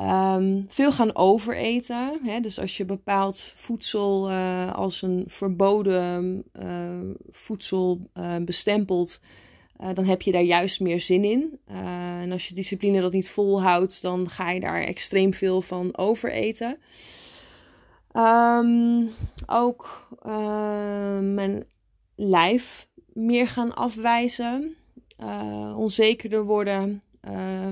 Um, 0.00 0.66
veel 0.68 0.92
gaan 0.92 1.16
overeten. 1.16 2.20
Hè? 2.22 2.40
Dus 2.40 2.60
als 2.60 2.76
je 2.76 2.84
bepaald 2.84 3.52
voedsel 3.54 4.30
uh, 4.30 4.74
als 4.74 5.02
een 5.02 5.24
verboden 5.26 6.44
uh, 6.62 7.00
voedsel 7.30 8.10
bestempelt, 8.44 9.20
dan 9.94 10.04
heb 10.04 10.22
je 10.22 10.32
daar 10.32 10.42
juist 10.42 10.80
meer 10.80 11.00
zin 11.00 11.24
in. 11.24 11.58
en 12.20 12.32
als 12.32 12.48
je 12.48 12.54
discipline 12.54 13.00
dat 13.00 13.12
niet 13.12 13.28
volhoudt, 13.28 14.02
dan 14.02 14.30
ga 14.30 14.50
je 14.50 14.60
daar 14.60 14.82
extreem 14.82 15.32
veel 15.32 15.60
van 15.60 15.96
overeten. 15.96 16.78
Um, 18.12 19.10
ook 19.46 20.08
mijn 21.20 21.64
lijf 22.14 22.88
meer 23.12 23.48
gaan 23.48 23.74
afwijzen, 23.74 24.76
onzekerder 25.76 26.44
worden, 26.44 27.02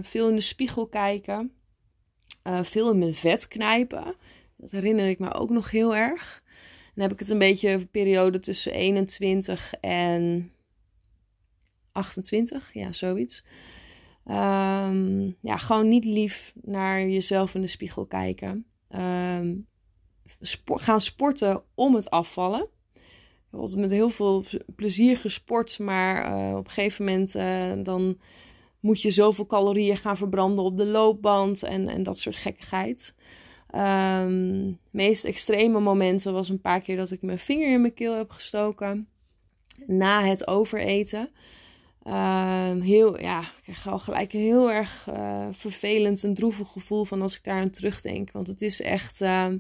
veel 0.02 0.28
in 0.28 0.34
de 0.34 0.40
spiegel 0.40 0.86
kijken, 0.86 1.52
uh, 2.44 2.62
veel 2.62 2.90
in 2.90 2.98
mijn 2.98 3.14
vet 3.14 3.48
knijpen. 3.48 4.14
Dat 4.56 4.70
herinner 4.70 5.08
ik 5.08 5.18
me 5.18 5.32
ook 5.32 5.50
nog 5.50 5.70
heel 5.70 5.96
erg. 5.96 6.42
Dan 6.94 7.02
heb 7.02 7.12
ik 7.12 7.18
het 7.18 7.28
een 7.28 7.38
beetje 7.38 7.70
een 7.70 7.88
periode 7.88 8.40
tussen 8.40 8.72
21 8.72 9.74
en 9.80 10.50
28, 11.92 12.72
ja, 12.72 12.92
zoiets. 12.92 13.44
Um, 14.26 15.36
ja, 15.40 15.56
gewoon 15.56 15.88
niet 15.88 16.04
lief 16.04 16.52
naar 16.62 17.00
jezelf 17.08 17.54
in 17.54 17.60
de 17.60 17.66
spiegel 17.66 18.06
kijken. 18.06 18.66
Um, 18.90 19.66
gaan 20.64 21.00
sporten 21.00 21.62
om 21.74 21.94
het 21.94 22.10
afvallen 22.10 22.68
altijd 23.60 23.80
met 23.80 23.90
heel 23.90 24.08
veel 24.08 24.44
plezier 24.76 25.16
gesport, 25.16 25.78
maar 25.78 26.30
uh, 26.30 26.56
op 26.56 26.64
een 26.64 26.70
gegeven 26.70 27.04
moment 27.04 27.36
uh, 27.36 27.72
dan 27.82 28.18
moet 28.84 29.02
je 29.02 29.10
zoveel 29.10 29.46
calorieën 29.46 29.96
gaan 29.96 30.16
verbranden 30.16 30.64
op 30.64 30.76
de 30.76 30.86
loopband 30.86 31.62
en, 31.62 31.88
en 31.88 32.02
dat 32.02 32.18
soort 32.18 32.36
gekkigheid. 32.36 33.14
Um, 33.74 34.78
meest 34.90 35.24
extreme 35.24 35.80
momenten 35.80 36.32
was 36.32 36.48
een 36.48 36.60
paar 36.60 36.80
keer 36.80 36.96
dat 36.96 37.10
ik 37.10 37.22
mijn 37.22 37.38
vinger 37.38 37.72
in 37.72 37.80
mijn 37.80 37.94
keel 37.94 38.14
heb 38.14 38.30
gestoken 38.30 39.08
na 39.86 40.24
het 40.24 40.46
overeten. 40.46 41.30
Um, 42.06 42.80
heel, 42.80 43.20
ja, 43.20 43.40
ik 43.40 43.62
krijg 43.62 43.88
al 43.88 43.98
gelijk 43.98 44.32
een 44.32 44.40
heel 44.40 44.72
erg 44.72 45.06
uh, 45.08 45.48
vervelend 45.52 46.24
en 46.24 46.34
droevig 46.34 46.68
gevoel 46.68 47.04
van 47.04 47.22
als 47.22 47.36
ik 47.36 47.44
daar 47.44 47.60
aan 47.60 47.70
terugdenk. 47.70 48.32
Want 48.32 48.46
het 48.46 48.62
is 48.62 48.80
echt, 48.80 49.20
uh, 49.20 49.52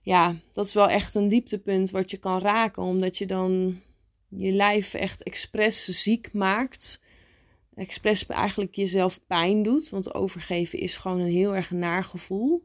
ja, 0.00 0.34
dat 0.52 0.66
is 0.66 0.74
wel 0.74 0.88
echt 0.88 1.14
een 1.14 1.28
dieptepunt 1.28 1.90
wat 1.90 2.10
je 2.10 2.16
kan 2.16 2.40
raken. 2.40 2.82
Omdat 2.82 3.18
je 3.18 3.26
dan 3.26 3.80
je 4.28 4.52
lijf 4.52 4.94
echt 4.94 5.22
expres 5.22 5.84
ziek 5.84 6.32
maakt. 6.32 7.00
Expres 7.74 8.26
eigenlijk 8.26 8.74
jezelf 8.74 9.20
pijn 9.26 9.62
doet. 9.62 9.88
Want 9.88 10.14
overgeven 10.14 10.78
is 10.78 10.96
gewoon 10.96 11.20
een 11.20 11.30
heel 11.30 11.54
erg 11.54 11.70
naar 11.70 12.04
gevoel. 12.04 12.64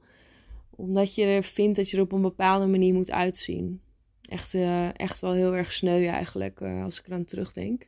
Omdat 0.69 1.15
je 1.15 1.39
vindt 1.43 1.75
dat 1.75 1.89
je 1.89 1.97
er 1.97 2.03
op 2.03 2.11
een 2.11 2.21
bepaalde 2.21 2.65
manier 2.65 2.93
moet 2.93 3.11
uitzien. 3.11 3.81
Echt, 4.29 4.53
echt 4.93 5.19
wel 5.19 5.33
heel 5.33 5.55
erg 5.55 5.71
sneu 5.71 6.05
eigenlijk, 6.05 6.61
als 6.61 6.99
ik 6.99 7.07
eraan 7.07 7.25
terugdenk. 7.25 7.87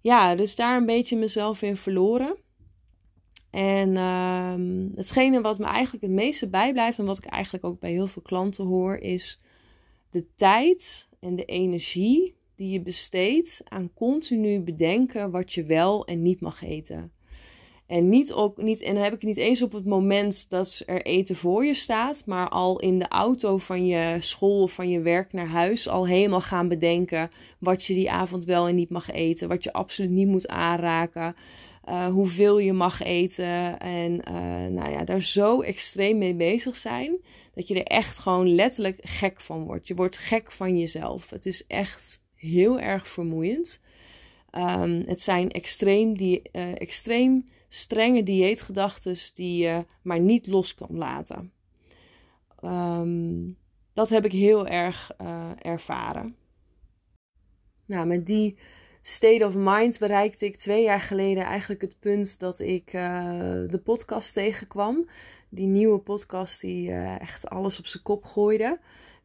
Ja, 0.00 0.34
dus 0.34 0.56
daar 0.56 0.76
een 0.76 0.86
beetje 0.86 1.16
mezelf 1.16 1.62
in 1.62 1.76
verloren. 1.76 2.36
En 3.50 3.94
uh, 3.94 4.96
hetgene 4.96 5.40
wat 5.40 5.58
me 5.58 5.64
eigenlijk 5.64 6.04
het 6.04 6.12
meeste 6.12 6.48
bijblijft 6.48 6.98
en 6.98 7.04
wat 7.04 7.18
ik 7.18 7.24
eigenlijk 7.24 7.64
ook 7.64 7.80
bij 7.80 7.90
heel 7.90 8.06
veel 8.06 8.22
klanten 8.22 8.64
hoor, 8.64 8.96
is 8.96 9.40
de 10.10 10.26
tijd 10.36 11.08
en 11.20 11.36
de 11.36 11.44
energie 11.44 12.34
die 12.60 12.70
je 12.70 12.80
besteedt 12.80 13.62
aan 13.68 13.92
continu 13.94 14.60
bedenken 14.60 15.30
wat 15.30 15.52
je 15.52 15.64
wel 15.64 16.04
en 16.04 16.22
niet 16.22 16.40
mag 16.40 16.62
eten. 16.62 17.12
En, 17.86 18.08
niet 18.08 18.32
ook, 18.32 18.62
niet, 18.62 18.80
en 18.80 18.94
dan 18.94 19.02
heb 19.02 19.12
ik 19.12 19.20
het 19.20 19.28
niet 19.28 19.36
eens 19.36 19.62
op 19.62 19.72
het 19.72 19.84
moment 19.84 20.50
dat 20.50 20.82
er 20.86 21.02
eten 21.02 21.36
voor 21.36 21.64
je 21.64 21.74
staat, 21.74 22.22
maar 22.26 22.48
al 22.48 22.78
in 22.80 22.98
de 22.98 23.08
auto 23.08 23.58
van 23.58 23.86
je 23.86 24.16
school 24.18 24.62
of 24.62 24.72
van 24.72 24.90
je 24.90 25.00
werk 25.00 25.32
naar 25.32 25.46
huis 25.46 25.88
al 25.88 26.06
helemaal 26.06 26.40
gaan 26.40 26.68
bedenken 26.68 27.30
wat 27.58 27.84
je 27.84 27.94
die 27.94 28.10
avond 28.10 28.44
wel 28.44 28.68
en 28.68 28.74
niet 28.74 28.90
mag 28.90 29.10
eten, 29.10 29.48
wat 29.48 29.64
je 29.64 29.72
absoluut 29.72 30.10
niet 30.10 30.28
moet 30.28 30.48
aanraken. 30.48 31.34
Uh, 31.88 32.06
hoeveel 32.06 32.58
je 32.58 32.72
mag 32.72 33.02
eten. 33.02 33.78
En 33.78 34.12
uh, 34.12 34.66
nou 34.66 34.90
ja, 34.90 35.04
daar 35.04 35.22
zo 35.22 35.60
extreem 35.60 36.18
mee 36.18 36.34
bezig 36.34 36.76
zijn. 36.76 37.16
Dat 37.54 37.68
je 37.68 37.74
er 37.74 37.96
echt 37.96 38.18
gewoon 38.18 38.54
letterlijk 38.54 38.98
gek 39.02 39.40
van 39.40 39.64
wordt. 39.64 39.88
Je 39.88 39.94
wordt 39.94 40.18
gek 40.18 40.52
van 40.52 40.78
jezelf. 40.78 41.30
Het 41.30 41.46
is 41.46 41.66
echt 41.66 42.20
heel 42.40 42.80
erg 42.80 43.08
vermoeiend. 43.08 43.80
Um, 44.52 45.02
het 45.06 45.22
zijn 45.22 45.50
extreem, 45.50 46.16
die, 46.16 46.42
uh, 46.52 46.80
extreem 46.80 47.48
strenge 47.68 48.22
dieetgedachten 48.22 49.16
die 49.34 49.62
je 49.62 49.84
maar 50.02 50.20
niet 50.20 50.46
los 50.46 50.74
kan 50.74 50.96
laten. 50.96 51.52
Um, 52.64 53.56
dat 53.94 54.08
heb 54.08 54.24
ik 54.24 54.32
heel 54.32 54.66
erg 54.66 55.10
ervaren. 55.58 56.36
Nou, 57.86 58.06
met 58.06 58.26
die 58.26 58.58
state 59.00 59.46
of 59.46 59.54
mind 59.56 59.98
bereikte 59.98 60.44
ik 60.44 60.56
twee 60.56 60.82
jaar 60.82 61.00
geleden 61.00 61.44
eigenlijk 61.44 61.80
het 61.80 61.98
punt 61.98 62.38
dat 62.38 62.58
ik 62.58 62.92
uh, 62.92 63.02
de 63.68 63.80
podcast 63.84 64.32
tegenkwam. 64.32 65.08
Die 65.48 65.66
nieuwe 65.66 65.98
podcast 65.98 66.60
die 66.60 66.92
echt 67.18 67.48
alles 67.48 67.78
op 67.78 67.86
zijn 67.86 68.02
kop 68.02 68.24
gooide. 68.24 68.80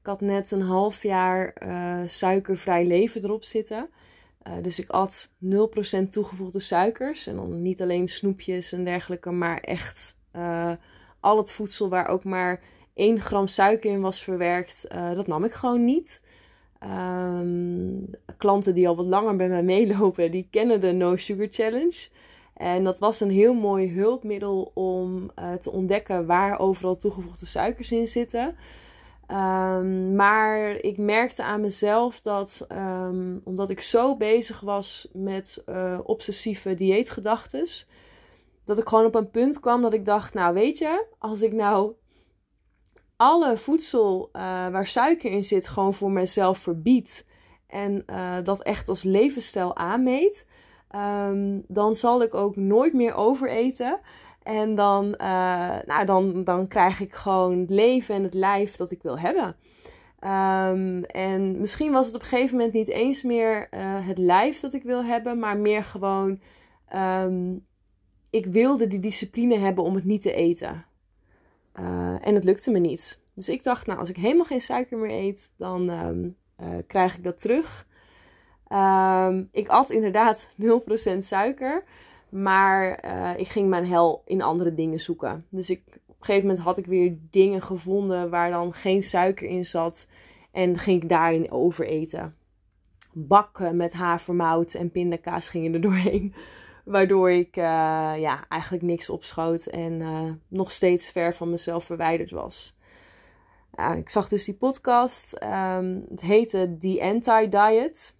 Ik 0.05 0.11
had 0.11 0.21
net 0.21 0.51
een 0.51 0.61
half 0.61 1.03
jaar 1.03 1.55
uh, 1.67 1.99
suikervrij 2.05 2.85
leven 2.85 3.23
erop 3.23 3.43
zitten. 3.43 3.89
dus 4.61 4.79
ik 4.79 4.89
at 4.89 5.29
0% 5.45 6.07
toegevoegde 6.09 6.59
suikers. 6.59 7.27
En 7.27 7.35
dan 7.35 7.61
niet 7.61 7.81
alleen 7.81 8.07
snoepjes 8.07 8.71
en 8.71 8.83
dergelijke, 8.83 9.31
maar 9.31 9.59
echt 9.59 10.15
al 11.19 11.37
het 11.37 11.51
voedsel 11.51 11.89
waar 11.89 12.07
ook 12.07 12.23
maar 12.23 12.61
1 12.93 13.19
gram 13.19 13.47
suiker 13.47 13.91
in 13.91 14.01
was 14.01 14.23
verwerkt. 14.23 14.85
dat 14.89 15.27
nam 15.27 15.43
ik 15.43 15.53
gewoon 15.53 15.85
niet. 15.85 16.21
Um, 16.83 18.09
klanten 18.37 18.73
die 18.73 18.87
al 18.87 18.95
wat 18.95 19.05
langer 19.05 19.35
bij 19.35 19.49
mij 19.49 19.63
meelopen, 19.63 20.31
die 20.31 20.47
kennen 20.51 20.81
de 20.81 20.91
No 20.91 21.15
Sugar 21.15 21.47
Challenge. 21.49 22.09
En 22.53 22.83
dat 22.83 22.99
was 22.99 23.19
een 23.19 23.31
heel 23.31 23.53
mooi 23.53 23.93
hulpmiddel 23.93 24.71
om 24.73 25.31
te 25.59 25.71
ontdekken 25.71 26.25
waar 26.25 26.59
overal 26.59 26.95
toegevoegde 26.95 27.45
suikers 27.45 27.91
in 27.91 28.07
zitten. 28.07 28.55
Um, 29.31 30.15
maar 30.15 30.69
ik 30.69 30.97
merkte 30.97 31.43
aan 31.43 31.61
mezelf 31.61 32.21
dat, 32.21 32.65
um, 32.71 33.41
omdat 33.43 33.69
ik 33.69 33.81
zo 33.81 34.15
bezig 34.15 34.59
was 34.59 35.07
met 35.13 35.63
uh, 35.65 35.99
obsessieve 36.03 36.73
dieetgedachten, 36.73 37.67
dat 38.65 38.77
ik 38.77 38.87
gewoon 38.87 39.05
op 39.05 39.15
een 39.15 39.29
punt 39.29 39.59
kwam 39.59 39.81
dat 39.81 39.93
ik 39.93 40.05
dacht: 40.05 40.33
Nou, 40.33 40.53
weet 40.53 40.77
je, 40.77 41.05
als 41.19 41.41
ik 41.41 41.53
nou 41.53 41.93
alle 43.15 43.57
voedsel 43.57 44.29
uh, 44.33 44.41
waar 44.67 44.87
suiker 44.87 45.31
in 45.31 45.43
zit 45.43 45.67
gewoon 45.67 45.93
voor 45.93 46.11
mezelf 46.11 46.57
verbied 46.57 47.25
en 47.67 48.03
uh, 48.09 48.37
dat 48.43 48.63
echt 48.63 48.89
als 48.89 49.03
levensstijl 49.03 49.75
aanmeet, 49.75 50.47
um, 50.95 51.63
dan 51.67 51.93
zal 51.93 52.21
ik 52.21 52.33
ook 52.33 52.55
nooit 52.55 52.93
meer 52.93 53.13
overeten. 53.13 53.99
En 54.45 54.75
dan, 54.75 55.05
uh, 55.05 55.77
nou, 55.85 56.05
dan, 56.05 56.43
dan 56.43 56.67
krijg 56.67 56.99
ik 56.99 57.13
gewoon 57.13 57.59
het 57.59 57.69
leven 57.69 58.15
en 58.15 58.23
het 58.23 58.33
lijf 58.33 58.75
dat 58.75 58.91
ik 58.91 59.01
wil 59.01 59.19
hebben. 59.19 59.55
Um, 60.19 61.03
en 61.03 61.59
misschien 61.59 61.91
was 61.91 62.05
het 62.05 62.15
op 62.15 62.21
een 62.21 62.27
gegeven 62.27 62.57
moment 62.57 62.73
niet 62.73 62.87
eens 62.87 63.23
meer 63.23 63.67
het 64.03 64.17
lijf 64.17 64.59
dat 64.59 64.73
ik 64.73 64.83
wil 64.83 65.03
hebben, 65.03 65.39
maar 65.39 65.57
meer 65.57 65.83
gewoon, 65.83 66.39
um, 66.95 67.65
ik 68.29 68.45
wilde 68.45 68.87
die 68.87 68.99
discipline 68.99 69.57
hebben 69.57 69.83
om 69.83 69.95
het 69.95 70.05
niet 70.05 70.21
te 70.21 70.33
eten. 70.33 70.85
Uh, 71.79 72.27
en 72.27 72.35
het 72.35 72.43
lukte 72.43 72.71
me 72.71 72.79
niet. 72.79 73.21
Dus 73.33 73.49
ik 73.49 73.63
dacht, 73.63 73.87
nou, 73.87 73.99
als 73.99 74.09
ik 74.09 74.15
helemaal 74.15 74.45
geen 74.45 74.61
suiker 74.61 74.97
meer 74.97 75.11
eet, 75.11 75.51
dan 75.57 75.89
uh, 75.89 76.67
krijg 76.87 77.17
ik 77.17 77.23
dat 77.23 77.39
terug. 77.39 77.87
Ik 79.51 79.67
at 79.67 79.89
inderdaad 79.89 80.53
0% 81.13 81.17
suiker. 81.17 81.83
Maar 82.41 83.05
uh, 83.05 83.31
ik 83.37 83.47
ging 83.47 83.69
mijn 83.69 83.85
hel 83.85 84.21
in 84.25 84.41
andere 84.41 84.73
dingen 84.73 84.99
zoeken. 84.99 85.45
Dus 85.49 85.69
ik, 85.69 85.81
op 85.87 86.15
een 86.19 86.25
gegeven 86.25 86.47
moment 86.47 86.65
had 86.65 86.77
ik 86.77 86.85
weer 86.85 87.17
dingen 87.29 87.61
gevonden 87.61 88.29
waar 88.29 88.49
dan 88.49 88.73
geen 88.73 89.03
suiker 89.03 89.47
in 89.47 89.65
zat. 89.65 90.07
En 90.51 90.77
ging 90.77 91.03
ik 91.03 91.09
daarin 91.09 91.51
overeten. 91.51 92.35
Bakken 93.13 93.75
met 93.75 93.93
havermout 93.93 94.73
en 94.73 94.91
pindakaas 94.91 95.49
gingen 95.49 95.73
er 95.73 95.81
doorheen. 95.81 96.33
Waardoor 96.85 97.31
ik 97.31 97.57
uh, 97.57 97.63
ja, 98.17 98.45
eigenlijk 98.49 98.83
niks 98.83 99.09
opschoot 99.09 99.65
en 99.65 99.99
uh, 99.99 100.31
nog 100.47 100.71
steeds 100.71 101.11
ver 101.11 101.33
van 101.33 101.49
mezelf 101.49 101.83
verwijderd 101.83 102.31
was. 102.31 102.77
Ik 103.97 104.09
zag 104.09 104.29
dus 104.29 104.45
die 104.45 104.55
podcast. 104.55 105.43
Um, 105.43 106.05
het 106.09 106.21
heette 106.21 106.75
The 106.79 107.01
Anti-Diet. 107.01 108.15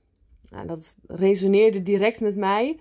Nou, 0.50 0.68
dat 0.68 0.98
resoneerde 1.08 1.82
direct 1.82 2.22
met 2.22 2.36
mij. 2.36 2.80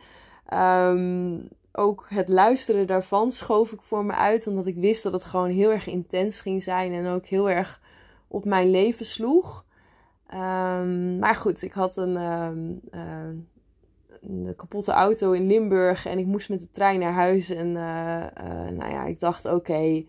Um, 0.54 1.48
ook 1.72 2.06
het 2.08 2.28
luisteren 2.28 2.86
daarvan 2.86 3.30
schoof 3.30 3.72
ik 3.72 3.82
voor 3.82 4.04
me 4.04 4.12
uit, 4.12 4.46
omdat 4.46 4.66
ik 4.66 4.76
wist 4.76 5.02
dat 5.02 5.12
het 5.12 5.24
gewoon 5.24 5.50
heel 5.50 5.70
erg 5.70 5.86
intens 5.86 6.40
ging 6.40 6.62
zijn 6.62 6.92
en 6.92 7.06
ook 7.06 7.26
heel 7.26 7.50
erg 7.50 7.80
op 8.28 8.44
mijn 8.44 8.70
leven 8.70 9.06
sloeg. 9.06 9.64
Um, 10.34 11.18
maar 11.18 11.34
goed, 11.34 11.62
ik 11.62 11.72
had 11.72 11.96
een, 11.96 12.14
uh, 12.14 13.28
een 14.20 14.54
kapotte 14.56 14.92
auto 14.92 15.32
in 15.32 15.46
Limburg 15.46 16.06
en 16.06 16.18
ik 16.18 16.26
moest 16.26 16.48
met 16.48 16.60
de 16.60 16.70
trein 16.70 17.00
naar 17.00 17.12
huis. 17.12 17.50
En 17.50 17.66
uh, 17.66 18.24
uh, 18.44 18.68
nou 18.70 18.90
ja, 18.90 19.04
ik 19.04 19.20
dacht: 19.20 19.44
oké, 19.44 20.04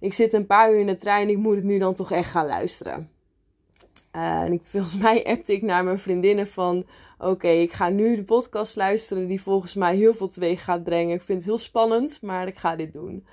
ik 0.00 0.12
zit 0.12 0.32
een 0.32 0.46
paar 0.46 0.72
uur 0.72 0.80
in 0.80 0.86
de 0.86 0.96
trein, 0.96 1.28
ik 1.28 1.38
moet 1.38 1.54
het 1.54 1.64
nu 1.64 1.78
dan 1.78 1.94
toch 1.94 2.10
echt 2.10 2.30
gaan 2.30 2.46
luisteren. 2.46 3.10
Uh, 4.16 4.40
en 4.40 4.52
ik, 4.52 4.60
volgens 4.72 4.96
mij 4.96 5.24
appte 5.24 5.52
ik 5.52 5.62
naar 5.62 5.84
mijn 5.84 5.98
vriendinnen 5.98 6.46
van... 6.46 6.86
Oké, 7.22 7.48
ik 7.48 7.72
ga 7.72 7.88
nu 7.88 8.16
de 8.16 8.24
podcast 8.24 8.76
luisteren 8.76 9.26
die 9.26 9.42
volgens 9.42 9.74
mij 9.74 9.96
heel 9.96 10.14
veel 10.14 10.28
teweeg 10.28 10.64
gaat 10.64 10.82
brengen. 10.82 11.14
Ik 11.14 11.22
vind 11.22 11.38
het 11.38 11.46
heel 11.46 11.58
spannend, 11.58 12.22
maar 12.22 12.46
ik 12.46 12.58
ga 12.58 12.76
dit 12.76 12.92
doen. 12.92 13.26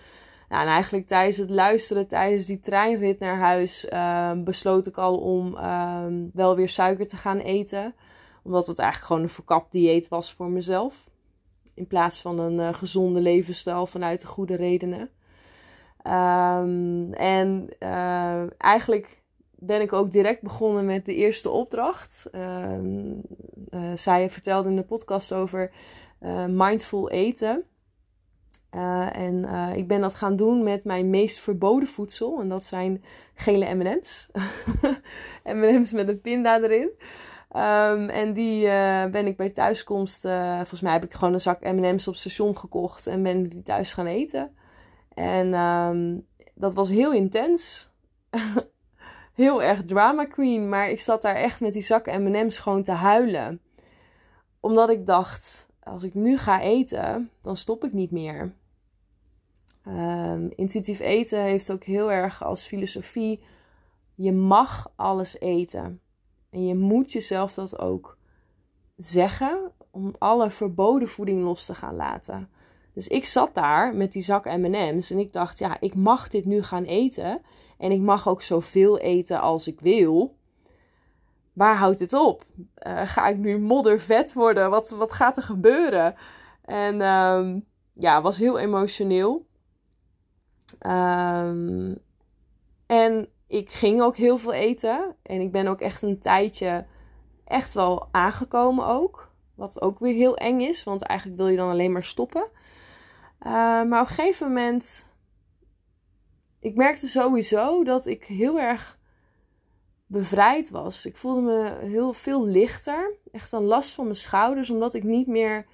En 0.49 0.67
eigenlijk 0.67 1.07
tijdens 1.07 1.37
het 1.37 1.49
luisteren, 1.49 2.07
tijdens 2.07 2.45
die 2.45 2.59
treinrit 2.59 3.19
naar 3.19 3.37
huis, 3.37 3.85
uh, 3.85 4.31
besloot 4.43 4.87
ik 4.87 4.97
al 4.97 5.17
om 5.17 5.55
uh, 5.55 6.05
wel 6.33 6.55
weer 6.55 6.69
suiker 6.69 7.07
te 7.07 7.17
gaan 7.17 7.39
eten 7.39 7.95
omdat 8.47 8.67
het 8.67 8.79
eigenlijk 8.79 9.07
gewoon 9.07 9.23
een 9.23 9.35
verkapt 9.35 9.71
dieet 9.71 10.07
was 10.07 10.33
voor 10.33 10.49
mezelf. 10.49 11.09
In 11.73 11.87
plaats 11.87 12.21
van 12.21 12.39
een 12.39 12.59
uh, 12.59 12.73
gezonde 12.73 13.21
levensstijl 13.21 13.85
vanuit 13.85 14.21
de 14.21 14.27
goede 14.27 14.55
redenen. 14.55 15.09
Um, 16.03 17.13
en 17.13 17.69
uh, 17.79 18.61
eigenlijk 18.61 19.21
ben 19.59 19.81
ik 19.81 19.93
ook 19.93 20.11
direct 20.11 20.41
begonnen 20.41 20.85
met 20.85 21.05
de 21.05 21.15
eerste 21.15 21.49
opdracht. 21.49 22.29
Um, 22.35 23.21
uh, 23.69 23.91
zij 23.93 24.29
vertelde 24.29 24.69
in 24.69 24.75
de 24.75 24.83
podcast 24.83 25.33
over 25.33 25.71
mindful 26.47 27.09
eten. 27.09 27.63
en 29.11 29.45
ik 29.75 29.87
ben 29.87 30.01
dat 30.01 30.13
gaan 30.13 30.35
doen 30.35 30.63
met 30.63 30.83
mijn 30.83 31.09
meest 31.09 31.39
verboden 31.39 31.87
voedsel. 31.87 32.39
En 32.39 32.49
dat 32.49 32.63
zijn 32.63 33.03
gele 33.33 33.73
MM's. 33.73 34.29
MM's 35.43 35.93
met 35.93 36.09
een 36.09 36.21
pinda 36.21 36.61
erin. 36.61 36.91
Um, 37.55 38.09
en 38.09 38.33
die 38.33 38.65
uh, 38.65 39.05
ben 39.05 39.27
ik 39.27 39.37
bij 39.37 39.49
thuiskomst, 39.49 40.25
uh, 40.25 40.55
volgens 40.55 40.81
mij 40.81 40.91
heb 40.91 41.03
ik 41.03 41.13
gewoon 41.13 41.33
een 41.33 41.41
zak 41.41 41.63
M&M's 41.63 42.07
op 42.07 42.15
station 42.15 42.57
gekocht 42.57 43.07
en 43.07 43.23
ben 43.23 43.43
die 43.43 43.61
thuis 43.61 43.93
gaan 43.93 44.05
eten. 44.05 44.55
En 45.13 45.53
um, 45.53 46.25
dat 46.55 46.73
was 46.73 46.89
heel 46.89 47.13
intens. 47.13 47.89
heel 49.37 49.63
erg 49.63 49.83
drama 49.83 50.25
queen, 50.25 50.69
maar 50.69 50.89
ik 50.89 51.01
zat 51.01 51.21
daar 51.21 51.35
echt 51.35 51.61
met 51.61 51.73
die 51.73 51.81
zak 51.81 52.05
M&M's 52.05 52.59
gewoon 52.59 52.83
te 52.83 52.91
huilen. 52.91 53.61
Omdat 54.59 54.89
ik 54.89 55.05
dacht, 55.05 55.67
als 55.79 56.03
ik 56.03 56.13
nu 56.13 56.37
ga 56.37 56.61
eten, 56.61 57.29
dan 57.41 57.55
stop 57.55 57.83
ik 57.83 57.93
niet 57.93 58.11
meer. 58.11 58.53
Um, 59.87 60.51
intuïtief 60.55 60.99
eten 60.99 61.41
heeft 61.41 61.71
ook 61.71 61.83
heel 61.83 62.11
erg 62.11 62.43
als 62.43 62.65
filosofie, 62.65 63.41
je 64.15 64.31
mag 64.31 64.91
alles 64.95 65.39
eten. 65.39 66.01
En 66.49 66.65
je 66.65 66.75
moet 66.75 67.11
jezelf 67.11 67.53
dat 67.53 67.79
ook 67.79 68.17
zeggen 68.95 69.71
om 69.91 70.15
alle 70.17 70.49
verboden 70.49 71.07
voeding 71.07 71.43
los 71.43 71.65
te 71.65 71.75
gaan 71.75 71.95
laten. 71.95 72.49
Dus 72.93 73.07
ik 73.07 73.25
zat 73.25 73.55
daar 73.55 73.95
met 73.95 74.11
die 74.11 74.21
zak 74.21 74.45
M&M's 74.45 75.11
en 75.11 75.19
ik 75.19 75.33
dacht, 75.33 75.59
ja, 75.59 75.79
ik 75.79 75.95
mag 75.95 76.27
dit 76.27 76.45
nu 76.45 76.63
gaan 76.63 76.83
eten. 76.83 77.41
En 77.77 77.91
ik 77.91 78.01
mag 78.01 78.27
ook 78.27 78.41
zoveel 78.41 78.97
eten 78.97 79.41
als 79.41 79.67
ik 79.67 79.79
wil. 79.79 80.35
waar 81.53 81.77
houdt 81.77 81.99
dit 81.99 82.13
op? 82.13 82.45
ga 83.05 83.27
ik 83.27 83.37
nu 83.37 83.59
moddervet 83.59 84.33
worden? 84.33 84.69
Wat, 84.69 84.89
wat 84.89 85.11
gaat 85.11 85.37
er 85.37 85.43
gebeuren? 85.43 86.15
En 86.61 87.01
um, 87.01 87.65
ja, 87.93 88.21
was 88.21 88.37
heel 88.37 88.57
emotioneel. 88.57 89.45
Um, 90.87 91.97
en 92.85 93.27
ik 93.47 93.71
ging 93.71 94.01
ook 94.01 94.15
heel 94.15 94.37
veel 94.37 94.53
eten. 94.53 95.15
En 95.23 95.41
ik 95.41 95.51
ben 95.51 95.67
ook 95.67 95.81
echt 95.81 96.01
een 96.01 96.19
tijdje 96.19 96.85
echt 97.45 97.73
wel 97.73 98.07
aangekomen 98.11 98.85
ook. 98.85 99.31
Wat 99.55 99.81
ook 99.81 99.99
weer 99.99 100.13
heel 100.13 100.37
eng 100.37 100.59
is, 100.59 100.83
want 100.83 101.03
eigenlijk 101.03 101.39
wil 101.39 101.49
je 101.49 101.57
dan 101.57 101.69
alleen 101.69 101.91
maar 101.91 102.03
stoppen. 102.03 102.47
Uh, 103.45 103.51
maar 103.83 104.01
op 104.01 104.07
een 104.07 104.15
gegeven 104.15 104.47
moment. 104.47 105.06
Ik 106.67 106.75
merkte 106.75 107.07
sowieso 107.07 107.83
dat 107.83 108.05
ik 108.05 108.23
heel 108.23 108.59
erg 108.59 108.99
bevrijd 110.05 110.69
was. 110.69 111.05
Ik 111.05 111.15
voelde 111.15 111.41
me 111.41 111.75
heel 111.79 112.13
veel 112.13 112.45
lichter. 112.45 113.13
Echt 113.31 113.51
een 113.51 113.63
last 113.63 113.93
van 113.93 114.03
mijn 114.03 114.15
schouders, 114.15 114.69
omdat 114.69 114.93
ik 114.93 115.03
niet 115.03 115.27
meer 115.27 115.65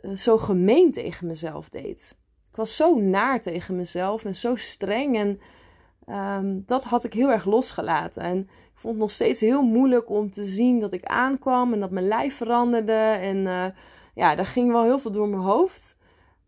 uh, 0.00 0.16
zo 0.16 0.38
gemeen 0.38 0.92
tegen 0.92 1.26
mezelf 1.26 1.68
deed. 1.68 2.16
Ik 2.50 2.56
was 2.56 2.76
zo 2.76 2.98
naar 2.98 3.40
tegen 3.40 3.76
mezelf 3.76 4.24
en 4.24 4.34
zo 4.34 4.54
streng. 4.54 5.16
En 5.16 5.40
um, 6.38 6.62
dat 6.66 6.84
had 6.84 7.04
ik 7.04 7.12
heel 7.12 7.30
erg 7.30 7.44
losgelaten. 7.44 8.22
En 8.22 8.38
ik 8.38 8.78
vond 8.78 8.94
het 8.94 9.02
nog 9.02 9.10
steeds 9.10 9.40
heel 9.40 9.62
moeilijk 9.62 10.10
om 10.10 10.30
te 10.30 10.44
zien 10.44 10.78
dat 10.78 10.92
ik 10.92 11.04
aankwam 11.04 11.72
en 11.72 11.80
dat 11.80 11.90
mijn 11.90 12.08
lijf 12.08 12.36
veranderde. 12.36 12.92
En 13.20 13.36
uh, 13.36 13.66
ja, 14.14 14.34
daar 14.34 14.46
ging 14.46 14.72
wel 14.72 14.82
heel 14.82 14.98
veel 14.98 15.12
door 15.12 15.28
mijn 15.28 15.42
hoofd. 15.42 15.96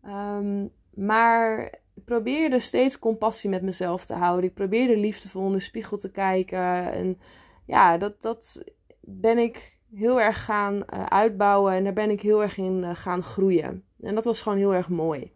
Um, 0.05 0.71
maar 0.93 1.73
ik 1.97 2.03
probeerde 2.05 2.59
steeds 2.59 2.99
compassie 2.99 3.49
met 3.49 3.61
mezelf 3.61 4.05
te 4.05 4.13
houden. 4.13 4.49
Ik 4.49 4.53
probeerde 4.53 4.97
liefdevol 4.97 5.45
in 5.45 5.51
de 5.51 5.59
spiegel 5.59 5.97
te 5.97 6.11
kijken. 6.11 6.91
En 6.91 7.19
ja, 7.65 7.97
dat, 7.97 8.21
dat 8.21 8.63
ben 9.01 9.37
ik 9.37 9.77
heel 9.93 10.21
erg 10.21 10.45
gaan 10.45 10.75
uh, 10.75 11.03
uitbouwen. 11.05 11.73
En 11.73 11.83
daar 11.83 11.93
ben 11.93 12.09
ik 12.09 12.21
heel 12.21 12.41
erg 12.41 12.57
in 12.57 12.83
uh, 12.83 12.95
gaan 12.95 13.23
groeien. 13.23 13.83
En 14.01 14.15
dat 14.15 14.25
was 14.25 14.41
gewoon 14.41 14.57
heel 14.57 14.73
erg 14.73 14.89
mooi. 14.89 15.33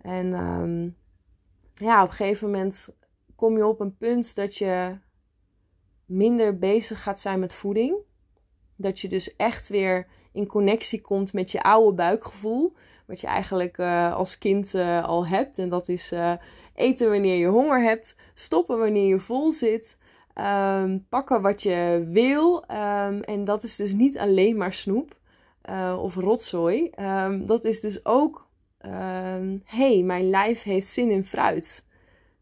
En 0.00 0.32
um, 0.32 0.96
ja, 1.74 2.02
op 2.02 2.08
een 2.08 2.14
gegeven 2.14 2.50
moment 2.50 2.96
kom 3.36 3.56
je 3.56 3.66
op 3.66 3.80
een 3.80 3.96
punt 3.96 4.34
dat 4.34 4.56
je 4.56 4.98
minder 6.04 6.58
bezig 6.58 7.02
gaat 7.02 7.20
zijn 7.20 7.40
met 7.40 7.52
voeding. 7.52 7.96
Dat 8.76 9.00
je 9.00 9.08
dus 9.08 9.36
echt 9.36 9.68
weer 9.68 10.06
in 10.32 10.46
connectie 10.46 11.00
komt 11.00 11.32
met 11.32 11.50
je 11.50 11.62
oude 11.62 11.96
buikgevoel. 11.96 12.72
Wat 13.06 13.20
je 13.20 13.26
eigenlijk 13.26 13.78
uh, 13.78 14.14
als 14.14 14.38
kind 14.38 14.74
uh, 14.74 15.04
al 15.04 15.26
hebt. 15.26 15.58
En 15.58 15.68
dat 15.68 15.88
is 15.88 16.12
uh, 16.12 16.32
eten 16.74 17.10
wanneer 17.10 17.36
je 17.36 17.46
honger 17.46 17.82
hebt. 17.82 18.16
Stoppen 18.34 18.78
wanneer 18.78 19.06
je 19.06 19.18
vol 19.18 19.52
zit. 19.52 19.98
Um, 20.34 21.06
pakken 21.08 21.42
wat 21.42 21.62
je 21.62 22.06
wil. 22.10 22.56
Um, 22.56 23.20
en 23.20 23.44
dat 23.44 23.62
is 23.62 23.76
dus 23.76 23.92
niet 23.92 24.18
alleen 24.18 24.56
maar 24.56 24.72
snoep 24.72 25.16
of 25.98 26.14
rotzooi. 26.14 26.90
Um, 27.00 27.46
dat 27.46 27.64
is 27.64 27.80
dus 27.80 28.04
ook. 28.04 28.48
hey, 29.64 30.02
mijn 30.02 30.30
lijf 30.30 30.62
heeft 30.62 30.86
zin 30.86 31.10
in 31.10 31.24
fruit. 31.24 31.86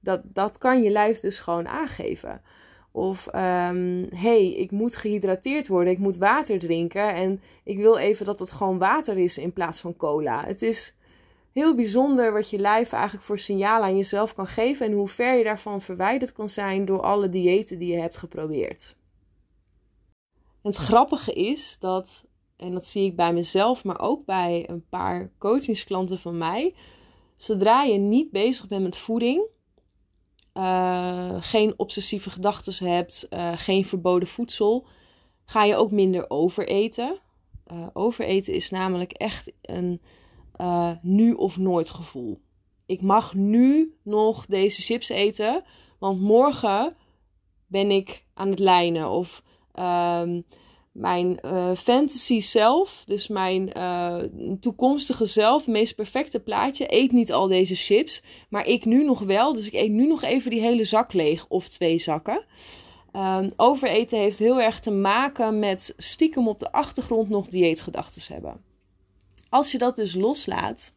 Dat, 0.00 0.20
dat 0.24 0.58
kan 0.58 0.82
je 0.82 0.90
lijf 0.90 1.20
dus 1.20 1.38
gewoon 1.38 1.68
aangeven. 1.68 2.42
Of 2.96 3.26
um, 3.26 4.06
hey, 4.14 4.52
ik 4.52 4.70
moet 4.70 4.96
gehydrateerd 4.96 5.68
worden, 5.68 5.92
ik 5.92 5.98
moet 5.98 6.16
water 6.16 6.58
drinken 6.58 7.14
en 7.14 7.40
ik 7.64 7.78
wil 7.78 7.96
even 7.96 8.26
dat 8.26 8.38
het 8.38 8.50
gewoon 8.50 8.78
water 8.78 9.18
is 9.18 9.38
in 9.38 9.52
plaats 9.52 9.80
van 9.80 9.96
cola. 9.96 10.44
Het 10.44 10.62
is 10.62 10.96
heel 11.52 11.74
bijzonder 11.74 12.32
wat 12.32 12.50
je 12.50 12.58
lijf 12.58 12.92
eigenlijk 12.92 13.24
voor 13.24 13.38
signalen 13.38 13.86
aan 13.86 13.96
jezelf 13.96 14.34
kan 14.34 14.46
geven 14.46 14.86
en 14.86 14.92
hoe 14.92 15.08
ver 15.08 15.36
je 15.36 15.44
daarvan 15.44 15.82
verwijderd 15.82 16.32
kan 16.32 16.48
zijn 16.48 16.84
door 16.84 17.00
alle 17.00 17.28
diëten 17.28 17.78
die 17.78 17.92
je 17.92 18.00
hebt 18.00 18.16
geprobeerd. 18.16 18.96
Het 20.62 20.76
grappige 20.76 21.32
is 21.32 21.76
dat, 21.78 22.26
en 22.56 22.72
dat 22.72 22.86
zie 22.86 23.04
ik 23.04 23.16
bij 23.16 23.32
mezelf, 23.32 23.84
maar 23.84 24.00
ook 24.00 24.24
bij 24.24 24.64
een 24.68 24.84
paar 24.88 25.30
coachingsklanten 25.38 26.18
van 26.18 26.38
mij, 26.38 26.74
zodra 27.36 27.82
je 27.82 27.98
niet 27.98 28.30
bezig 28.30 28.68
bent 28.68 28.82
met 28.82 28.96
voeding, 28.96 29.54
uh, 30.56 31.36
geen 31.40 31.74
obsessieve 31.76 32.30
gedachten 32.30 32.88
hebt, 32.88 33.26
uh, 33.30 33.52
geen 33.54 33.84
verboden 33.84 34.28
voedsel, 34.28 34.86
ga 35.44 35.64
je 35.64 35.76
ook 35.76 35.90
minder 35.90 36.30
overeten. 36.30 37.20
Uh, 37.72 37.86
overeten 37.92 38.54
is 38.54 38.70
namelijk 38.70 39.12
echt 39.12 39.52
een 39.62 40.00
nu 41.02 41.32
of 41.32 41.58
nooit 41.58 41.90
gevoel. 41.90 42.40
Ik 42.86 43.02
mag 43.02 43.34
nu 43.34 43.96
nog 44.02 44.46
deze 44.46 44.82
chips 44.82 45.08
eten, 45.08 45.64
want 45.98 46.20
morgen 46.20 46.96
ben 47.66 47.90
ik 47.90 48.24
aan 48.34 48.50
het 48.50 48.58
lijnen. 48.58 49.10
Of 49.10 49.42
um, 49.74 50.44
mijn 50.96 51.38
uh, 51.44 51.74
fantasy 51.74 52.40
zelf, 52.40 53.02
dus 53.04 53.28
mijn 53.28 53.70
uh, 53.76 54.18
toekomstige 54.60 55.24
zelf, 55.24 55.66
meest 55.66 55.94
perfecte 55.94 56.40
plaatje, 56.40 56.94
eet 56.94 57.12
niet 57.12 57.32
al 57.32 57.48
deze 57.48 57.74
chips. 57.74 58.22
Maar 58.48 58.66
ik 58.66 58.84
nu 58.84 59.04
nog 59.04 59.20
wel, 59.20 59.52
dus 59.52 59.66
ik 59.66 59.72
eet 59.72 59.90
nu 59.90 60.06
nog 60.06 60.22
even 60.22 60.50
die 60.50 60.60
hele 60.60 60.84
zak 60.84 61.12
leeg 61.12 61.46
of 61.48 61.68
twee 61.68 61.98
zakken. 61.98 62.44
Um, 63.12 63.52
overeten 63.56 64.18
heeft 64.18 64.38
heel 64.38 64.60
erg 64.60 64.80
te 64.80 64.90
maken 64.90 65.58
met 65.58 65.94
stiekem 65.96 66.48
op 66.48 66.58
de 66.58 66.72
achtergrond 66.72 67.28
nog 67.28 67.46
dieetgedachten 67.46 68.34
hebben. 68.34 68.60
Als 69.48 69.72
je 69.72 69.78
dat 69.78 69.96
dus 69.96 70.14
loslaat, 70.14 70.94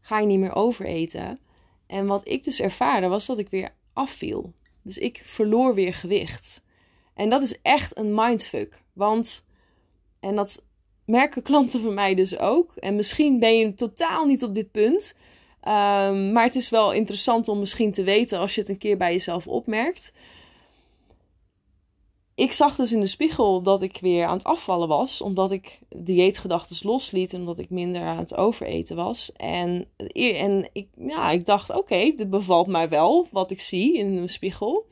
ga 0.00 0.18
je 0.18 0.26
niet 0.26 0.38
meer 0.38 0.54
overeten. 0.54 1.38
En 1.86 2.06
wat 2.06 2.28
ik 2.28 2.44
dus 2.44 2.60
ervaarde 2.60 3.06
was 3.06 3.26
dat 3.26 3.38
ik 3.38 3.48
weer 3.48 3.74
afviel. 3.92 4.52
Dus 4.82 4.98
ik 4.98 5.22
verloor 5.24 5.74
weer 5.74 5.94
gewicht. 5.94 6.64
En 7.14 7.28
dat 7.28 7.42
is 7.42 7.60
echt 7.62 7.96
een 7.96 8.14
mindfuck. 8.14 8.83
Want, 8.94 9.44
en 10.20 10.36
dat 10.36 10.64
merken 11.04 11.42
klanten 11.42 11.80
van 11.80 11.94
mij 11.94 12.14
dus 12.14 12.38
ook. 12.38 12.72
En 12.76 12.96
misschien 12.96 13.38
ben 13.38 13.58
je 13.58 13.74
totaal 13.74 14.26
niet 14.26 14.42
op 14.42 14.54
dit 14.54 14.70
punt. 14.70 15.16
Um, 15.68 16.32
maar 16.32 16.44
het 16.44 16.54
is 16.54 16.70
wel 16.70 16.92
interessant 16.92 17.48
om 17.48 17.58
misschien 17.58 17.92
te 17.92 18.02
weten 18.02 18.38
als 18.38 18.54
je 18.54 18.60
het 18.60 18.70
een 18.70 18.78
keer 18.78 18.96
bij 18.96 19.12
jezelf 19.12 19.46
opmerkt. 19.46 20.12
Ik 22.34 22.52
zag 22.52 22.76
dus 22.76 22.92
in 22.92 23.00
de 23.00 23.06
spiegel 23.06 23.62
dat 23.62 23.82
ik 23.82 23.98
weer 24.00 24.26
aan 24.26 24.36
het 24.36 24.44
afvallen 24.44 24.88
was, 24.88 25.20
omdat 25.20 25.50
ik 25.50 25.78
dieetgedachten 25.88 26.76
losliet 26.88 27.32
en 27.32 27.40
omdat 27.40 27.58
ik 27.58 27.70
minder 27.70 28.02
aan 28.02 28.18
het 28.18 28.34
overeten 28.36 28.96
was. 28.96 29.32
En, 29.32 29.88
en 30.36 30.68
ik, 30.72 30.88
ja, 30.96 31.30
ik 31.30 31.46
dacht: 31.46 31.76
oké, 31.76 32.12
dit 32.16 32.30
bevalt 32.30 32.66
mij 32.66 32.88
wel 32.88 33.28
wat 33.30 33.50
ik 33.50 33.60
zie 33.60 33.96
in 33.96 34.16
de 34.20 34.28
spiegel. 34.28 34.86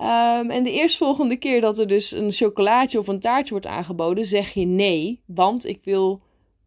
Um, 0.00 0.50
en 0.50 0.64
de 0.64 0.72
eerstvolgende 0.72 1.36
keer 1.36 1.60
dat 1.60 1.78
er 1.78 1.86
dus 1.86 2.10
een 2.12 2.32
chocolaatje 2.32 2.98
of 2.98 3.08
een 3.08 3.20
taartje 3.20 3.50
wordt 3.50 3.66
aangeboden, 3.66 4.24
zeg 4.24 4.54
je 4.54 4.64
nee, 4.64 5.22
want 5.26 5.66
ik 5.66 5.84
wil 5.84 6.20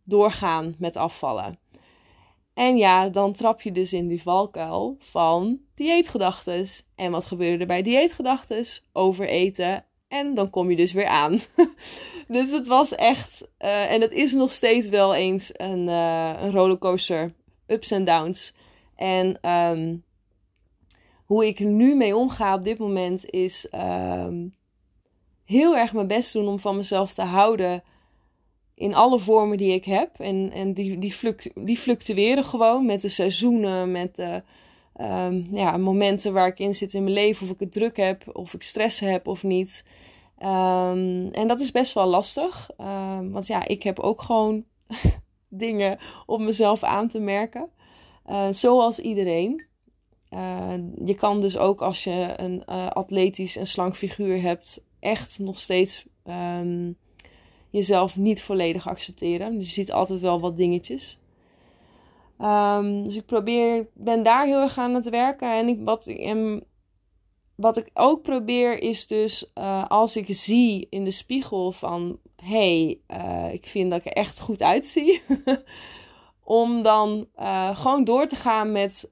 doorgaan 0.03 0.75
met 0.77 0.95
afvallen. 0.95 1.59
En 2.53 2.77
ja, 2.77 3.09
dan 3.09 3.33
trap 3.33 3.61
je 3.61 3.71
dus 3.71 3.93
in 3.93 4.07
die 4.07 4.21
valkuil 4.21 4.95
van 4.99 5.59
dieetgedachtes. 5.75 6.85
En 6.95 7.11
wat 7.11 7.25
gebeurde 7.25 7.57
er 7.57 7.67
bij 7.67 7.81
dieetgedachtes? 7.81 8.83
Overeten. 8.91 9.85
En 10.07 10.33
dan 10.33 10.49
kom 10.49 10.69
je 10.69 10.75
dus 10.75 10.93
weer 10.93 11.07
aan. 11.07 11.39
dus 12.27 12.51
het 12.51 12.67
was 12.67 12.95
echt, 12.95 13.47
uh, 13.59 13.91
en 13.91 14.01
het 14.01 14.11
is 14.11 14.33
nog 14.33 14.51
steeds 14.51 14.89
wel 14.89 15.15
eens 15.15 15.51
een, 15.53 15.87
uh, 15.87 16.41
een 16.41 16.51
rollercoaster. 16.51 17.33
Ups 17.67 17.91
en 17.91 18.03
downs. 18.03 18.53
En 18.95 19.49
um, 19.49 20.03
hoe 21.25 21.47
ik 21.47 21.59
nu 21.59 21.95
mee 21.95 22.15
omga 22.15 22.55
op 22.55 22.63
dit 22.63 22.77
moment 22.77 23.29
is 23.29 23.67
um, 23.75 24.55
heel 25.45 25.77
erg 25.77 25.93
mijn 25.93 26.07
best 26.07 26.33
doen 26.33 26.47
om 26.47 26.59
van 26.59 26.75
mezelf 26.75 27.13
te 27.13 27.21
houden 27.21 27.83
in 28.75 28.95
alle 28.95 29.19
vormen 29.19 29.57
die 29.57 29.73
ik 29.73 29.85
heb. 29.85 30.19
En, 30.19 30.51
en 30.51 30.73
die, 30.73 30.99
die, 30.99 31.15
die 31.53 31.77
fluctueren 31.77 32.45
gewoon 32.45 32.85
met 32.85 33.01
de 33.01 33.09
seizoenen, 33.09 33.91
met 33.91 34.15
de 34.15 34.43
um, 35.01 35.47
ja, 35.51 35.77
momenten 35.77 36.33
waar 36.33 36.47
ik 36.47 36.59
in 36.59 36.73
zit 36.73 36.93
in 36.93 37.03
mijn 37.03 37.15
leven. 37.15 37.45
Of 37.45 37.53
ik 37.53 37.59
het 37.59 37.71
druk 37.71 37.97
heb, 37.97 38.35
of 38.35 38.53
ik 38.53 38.63
stress 38.63 38.99
heb 38.99 39.27
of 39.27 39.43
niet. 39.43 39.85
Um, 40.39 41.31
en 41.31 41.47
dat 41.47 41.59
is 41.59 41.71
best 41.71 41.93
wel 41.93 42.05
lastig. 42.05 42.69
Want 43.31 43.47
ja, 43.47 43.67
ik 43.67 43.83
heb 43.83 43.99
ook 43.99 44.21
gewoon 44.21 44.63
dingen 45.49 45.99
om 46.25 46.43
mezelf 46.43 46.83
aan 46.83 47.07
te 47.07 47.19
merken. 47.19 47.69
Uh, 48.29 48.47
zoals 48.51 48.99
iedereen. 48.99 49.65
Uh, 50.33 50.73
je 51.05 51.13
kan 51.13 51.41
dus 51.41 51.57
ook 51.57 51.81
als 51.81 52.03
je 52.03 52.33
een 52.35 52.63
uh, 52.69 52.89
atletisch 52.89 53.55
en 53.57 53.67
slank 53.67 53.95
figuur 53.95 54.41
hebt, 54.41 54.85
echt 54.99 55.39
nog 55.39 55.59
steeds 55.59 56.05
um, 56.25 56.97
jezelf 57.69 58.17
niet 58.17 58.41
volledig 58.41 58.87
accepteren. 58.87 59.57
Dus 59.57 59.65
je 59.65 59.73
ziet 59.73 59.91
altijd 59.91 60.19
wel 60.19 60.39
wat 60.39 60.57
dingetjes. 60.57 61.19
Um, 62.39 63.03
dus 63.03 63.15
ik 63.15 63.25
probeer, 63.25 63.87
ben 63.93 64.23
daar 64.23 64.45
heel 64.45 64.61
erg 64.61 64.77
aan 64.77 64.93
het 64.93 65.09
werken. 65.09 65.53
En 65.53 65.67
ik, 65.67 65.79
wat, 65.83 66.07
en 66.07 66.63
wat 67.55 67.77
ik 67.77 67.89
ook 67.93 68.21
probeer 68.21 68.81
is 68.81 69.07
dus 69.07 69.51
uh, 69.55 69.85
als 69.87 70.17
ik 70.17 70.25
zie 70.29 70.87
in 70.89 71.03
de 71.03 71.11
spiegel 71.11 71.71
van 71.71 72.19
hey, 72.35 72.99
ik 73.51 73.65
vind 73.65 73.89
dat 73.89 73.99
ik 73.99 74.05
er 74.05 74.11
echt 74.11 74.39
goed 74.39 74.61
uitzie. 74.61 75.21
om 76.43 76.81
dan 76.81 77.27
gewoon 77.73 78.03
door 78.03 78.27
te 78.27 78.35
gaan 78.35 78.71
met 78.71 79.11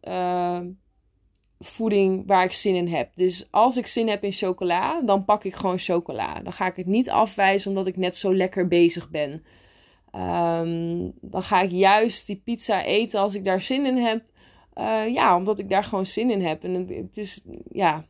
voeding 1.61 2.23
waar 2.27 2.43
ik 2.43 2.51
zin 2.51 2.75
in 2.75 2.87
heb. 2.87 3.15
Dus 3.15 3.47
als 3.51 3.77
ik 3.77 3.87
zin 3.87 4.07
heb 4.07 4.23
in 4.23 4.31
chocola, 4.31 5.01
dan 5.01 5.25
pak 5.25 5.43
ik 5.43 5.53
gewoon 5.53 5.79
chocola. 5.79 6.39
Dan 6.39 6.53
ga 6.53 6.65
ik 6.65 6.75
het 6.75 6.85
niet 6.85 7.09
afwijzen 7.09 7.69
omdat 7.69 7.87
ik 7.87 7.97
net 7.97 8.15
zo 8.15 8.35
lekker 8.35 8.67
bezig 8.67 9.09
ben. 9.09 9.43
Ehm, 10.11 11.09
dan 11.21 11.43
ga 11.43 11.61
ik 11.61 11.71
juist 11.71 12.27
die 12.27 12.41
pizza 12.43 12.83
eten 12.83 13.19
als 13.19 13.35
ik 13.35 13.45
daar 13.45 13.61
zin 13.61 13.85
in 13.85 13.97
heb. 13.97 14.23
Uh, 14.75 15.13
ja, 15.13 15.35
omdat 15.35 15.59
ik 15.59 15.69
daar 15.69 15.83
gewoon 15.83 16.05
zin 16.05 16.29
in 16.29 16.41
heb. 16.41 16.63
En 16.63 16.87
het, 16.87 17.17
is, 17.17 17.41
ja, 17.71 18.05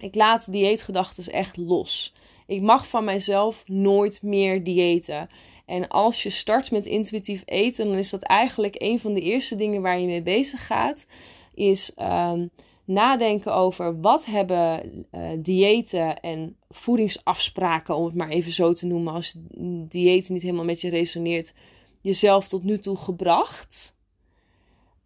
ik 0.00 0.14
laat 0.14 0.52
dieetgedachten 0.52 1.32
echt 1.32 1.56
los. 1.56 2.14
Ik 2.46 2.62
mag 2.62 2.88
van 2.88 3.04
mijzelf 3.04 3.64
nooit 3.66 4.22
meer 4.22 4.64
diëten. 4.64 5.28
En 5.66 5.88
als 5.88 6.22
je 6.22 6.30
start 6.30 6.70
met 6.70 6.86
intuïtief 6.86 7.42
eten, 7.44 7.86
dan 7.86 7.96
is 7.96 8.10
dat 8.10 8.22
eigenlijk 8.22 8.74
een 8.78 9.00
van 9.00 9.14
de 9.14 9.20
eerste 9.20 9.56
dingen 9.56 9.82
waar 9.82 9.98
je 9.98 10.06
mee 10.06 10.22
bezig 10.22 10.66
gaat. 10.66 11.06
Is 11.54 11.92
um, 11.98 12.50
nadenken 12.86 13.54
over 13.54 14.00
wat 14.00 14.24
hebben 14.24 15.06
uh, 15.12 15.30
diëten 15.38 16.20
en 16.20 16.56
voedingsafspraken, 16.68 17.96
om 17.96 18.04
het 18.04 18.14
maar 18.14 18.28
even 18.28 18.52
zo 18.52 18.72
te 18.72 18.86
noemen, 18.86 19.12
als 19.12 19.34
diëten 19.88 20.32
niet 20.32 20.42
helemaal 20.42 20.64
met 20.64 20.80
je 20.80 20.88
resoneert, 20.88 21.54
jezelf 22.00 22.48
tot 22.48 22.62
nu 22.64 22.78
toe 22.78 22.96
gebracht. 22.96 23.94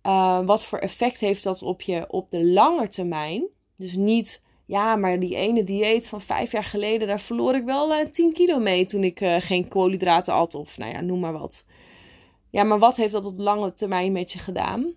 Uh, 0.03 0.47
wat 0.47 0.65
voor 0.65 0.79
effect 0.79 1.21
heeft 1.21 1.43
dat 1.43 1.63
op 1.63 1.81
je 1.81 2.05
op 2.09 2.31
de 2.31 2.45
lange 2.45 2.89
termijn? 2.89 3.45
Dus 3.77 3.95
niet, 3.95 4.43
ja, 4.67 4.97
maar 4.97 5.21
die 5.21 5.37
ene 5.37 5.65
dieet 5.65 6.09
van 6.09 6.21
vijf 6.21 6.53
jaar 6.53 6.65
geleden, 6.65 7.09
daar 7.09 7.21
verloor 7.21 7.55
ik 7.55 7.65
wel 7.65 7.91
uh, 7.91 8.07
10 8.07 8.33
kilo 8.33 8.59
mee 8.59 8.85
toen 8.85 9.05
ik 9.05 9.19
geen 9.39 9.69
koolhydraten 9.69 10.35
at, 10.35 10.55
of 10.55 10.79
nou 10.79 10.93
ja, 10.93 11.01
noem 11.01 11.21
maar 11.21 11.33
wat. 11.33 11.67
Ja, 12.51 12.63
maar 12.63 12.79
wat 12.79 12.97
heeft 12.97 13.13
dat 13.13 13.25
op 13.25 13.39
lange 13.39 13.73
termijn 13.73 14.13
met 14.13 14.33
je 14.33 14.39
gedaan? 14.39 14.95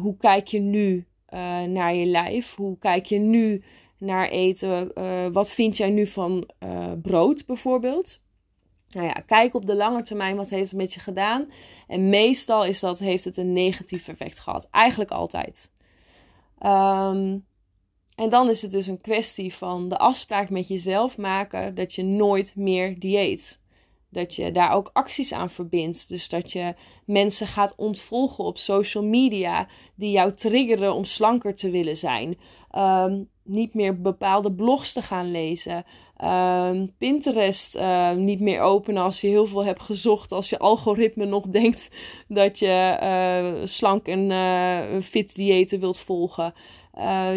hoe 0.00 0.16
kijk 0.16 0.46
je 0.46 0.60
nu 0.60 1.07
uh, 1.34 1.62
naar 1.62 1.94
je 1.94 2.06
lijf? 2.06 2.54
Hoe 2.54 2.78
kijk 2.78 3.06
je 3.06 3.18
nu 3.18 3.62
naar 3.98 4.28
eten? 4.28 4.90
Uh, 4.94 5.26
wat 5.32 5.50
vind 5.50 5.76
jij 5.76 5.90
nu 5.90 6.06
van 6.06 6.50
uh, 6.64 6.92
brood 7.02 7.46
bijvoorbeeld? 7.46 8.20
Nou 8.90 9.06
ja, 9.06 9.12
kijk 9.12 9.54
op 9.54 9.66
de 9.66 9.74
lange 9.74 10.02
termijn 10.02 10.36
wat 10.36 10.50
heeft 10.50 10.70
het 10.70 10.80
met 10.80 10.94
je 10.94 11.00
gedaan. 11.00 11.50
En 11.86 12.08
meestal 12.08 12.64
is 12.64 12.80
dat, 12.80 12.98
heeft 12.98 13.24
het 13.24 13.36
een 13.36 13.52
negatief 13.52 14.08
effect 14.08 14.38
gehad. 14.40 14.68
Eigenlijk 14.70 15.10
altijd. 15.10 15.70
Um, 16.62 17.46
en 18.14 18.28
dan 18.28 18.48
is 18.48 18.62
het 18.62 18.70
dus 18.70 18.86
een 18.86 19.00
kwestie 19.00 19.54
van 19.54 19.88
de 19.88 19.98
afspraak 19.98 20.50
met 20.50 20.68
jezelf 20.68 21.16
maken 21.16 21.74
dat 21.74 21.94
je 21.94 22.02
nooit 22.02 22.56
meer 22.56 22.98
dieet. 22.98 23.60
Dat 24.10 24.34
je 24.34 24.52
daar 24.52 24.72
ook 24.72 24.90
acties 24.92 25.32
aan 25.32 25.50
verbindt. 25.50 26.08
Dus 26.08 26.28
dat 26.28 26.52
je 26.52 26.74
mensen 27.04 27.46
gaat 27.46 27.74
ontvolgen 27.76 28.44
op 28.44 28.58
social 28.58 29.04
media 29.04 29.68
die 29.94 30.10
jou 30.10 30.32
triggeren 30.32 30.94
om 30.94 31.04
slanker 31.04 31.54
te 31.54 31.70
willen 31.70 31.96
zijn. 31.96 32.38
Um, 32.76 33.28
niet 33.42 33.74
meer 33.74 34.00
bepaalde 34.00 34.52
blogs 34.52 34.92
te 34.92 35.02
gaan 35.02 35.30
lezen. 35.30 35.84
Um, 36.24 36.92
Pinterest 36.98 37.76
uh, 37.76 38.12
niet 38.12 38.40
meer 38.40 38.60
openen 38.60 39.02
als 39.02 39.20
je 39.20 39.28
heel 39.28 39.46
veel 39.46 39.64
hebt 39.64 39.82
gezocht. 39.82 40.32
Als 40.32 40.50
je 40.50 40.58
algoritme 40.58 41.24
nog 41.24 41.46
denkt 41.60 41.90
dat 42.28 42.58
je 42.58 42.98
uh, 43.02 43.66
slank 43.66 44.06
en 44.06 44.30
uh, 44.30 45.00
fit 45.02 45.34
diëten 45.34 45.80
wilt 45.80 45.98
volgen. 45.98 46.54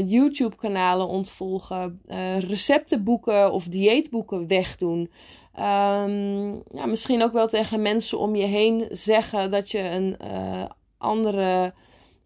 YouTube-kanalen 0.05 1.07
ontvolgen. 1.07 2.01
receptenboeken 2.39 3.51
of 3.51 3.63
dieetboeken 3.63 4.47
wegdoen. 4.47 5.09
Um, 5.55 6.63
ja, 6.71 6.85
misschien 6.85 7.23
ook 7.23 7.31
wel 7.31 7.47
tegen 7.47 7.81
mensen 7.81 8.19
om 8.19 8.35
je 8.35 8.45
heen 8.45 8.87
zeggen 8.89 9.49
dat 9.49 9.71
je 9.71 9.79
een 9.79 10.17
uh, 10.23 10.65
andere 10.97 11.73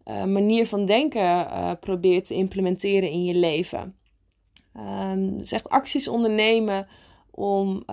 uh, 0.05 0.23
manier 0.23 0.67
van 0.67 0.85
denken 0.85 1.21
uh, 1.21 1.71
probeert 1.79 2.25
te 2.25 2.33
implementeren 2.33 3.09
in 3.09 3.23
je 3.23 3.35
leven. 3.35 3.95
Um, 4.77 5.37
dus 5.37 5.51
echt 5.51 5.69
acties 5.69 6.07
ondernemen 6.07 6.87
om 7.31 7.83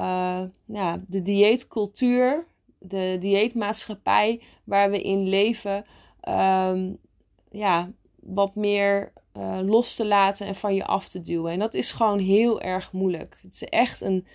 ja, 0.66 1.02
de 1.06 1.22
dieetcultuur, 1.22 2.46
de 2.78 3.16
dieetmaatschappij 3.20 4.40
waar 4.64 4.90
we 4.90 5.02
in 5.02 5.28
leven, 5.28 5.84
um, 6.28 6.98
ja, 7.50 7.90
wat 8.20 8.54
meer 8.54 9.12
los 9.62 9.96
te 9.96 10.06
laten 10.06 10.46
en 10.46 10.54
van 10.54 10.74
je 10.74 10.84
af 10.84 11.08
te 11.08 11.20
duwen. 11.20 11.52
En 11.52 11.58
dat 11.58 11.74
is 11.74 11.92
gewoon 11.92 12.18
heel 12.18 12.60
erg 12.60 12.92
moeilijk. 12.92 13.38
Het 13.42 13.54
is 13.54 13.64
echt 13.64 14.00
een 14.00 14.26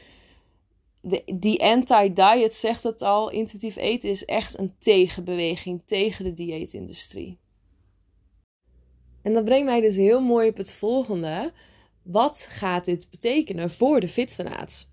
de, 1.08 1.24
die 1.40 1.64
anti-diet 1.64 2.54
zegt 2.54 2.84
het 2.84 3.02
al. 3.02 3.30
Intuïtief 3.30 3.76
eten 3.76 4.10
is 4.10 4.26
echt 4.26 4.60
een 4.60 4.74
tegenbeweging 4.80 5.82
tegen 5.86 6.24
de 6.24 6.34
dieetindustrie. 6.34 7.40
En 9.22 9.34
dat 9.34 9.46
brengt 9.46 9.66
mij 9.66 9.82
dus 9.82 9.96
heel 9.96 10.22
mooi 10.22 10.50
op 10.50 10.58
het 10.58 10.72
volgende. 10.72 11.52
Wat 12.04 12.48
gaat 12.50 12.86
dit 12.86 13.08
betekenen 13.10 13.70
voor 13.72 14.00
de 14.00 14.08
fitfanaat? 14.08 14.90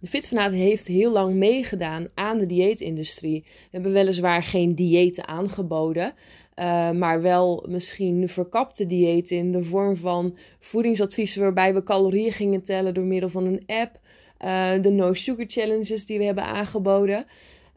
De 0.00 0.06
fitfanaat 0.06 0.52
heeft 0.52 0.86
heel 0.86 1.12
lang 1.12 1.34
meegedaan 1.34 2.08
aan 2.14 2.38
de 2.38 2.46
dieetindustrie. 2.46 3.42
We 3.42 3.68
hebben 3.70 3.92
weliswaar 3.92 4.42
geen 4.42 4.74
diëten 4.74 5.28
aangeboden, 5.28 6.14
uh, 6.56 6.90
maar 6.90 7.22
wel 7.22 7.64
misschien 7.68 8.28
verkapte 8.28 8.86
diëten 8.86 9.36
in 9.36 9.52
de 9.52 9.64
vorm 9.64 9.96
van 9.96 10.36
voedingsadviezen 10.58 11.42
waarbij 11.42 11.74
we 11.74 11.82
calorieën 11.82 12.32
gingen 12.32 12.62
tellen 12.62 12.94
door 12.94 13.04
middel 13.04 13.28
van 13.28 13.44
een 13.44 13.62
app. 13.66 14.00
Uh, 14.44 14.70
de 14.82 14.90
No 14.90 15.14
Sugar 15.14 15.44
Challenges 15.48 16.06
die 16.06 16.18
we 16.18 16.24
hebben 16.24 16.44
aangeboden. 16.44 17.26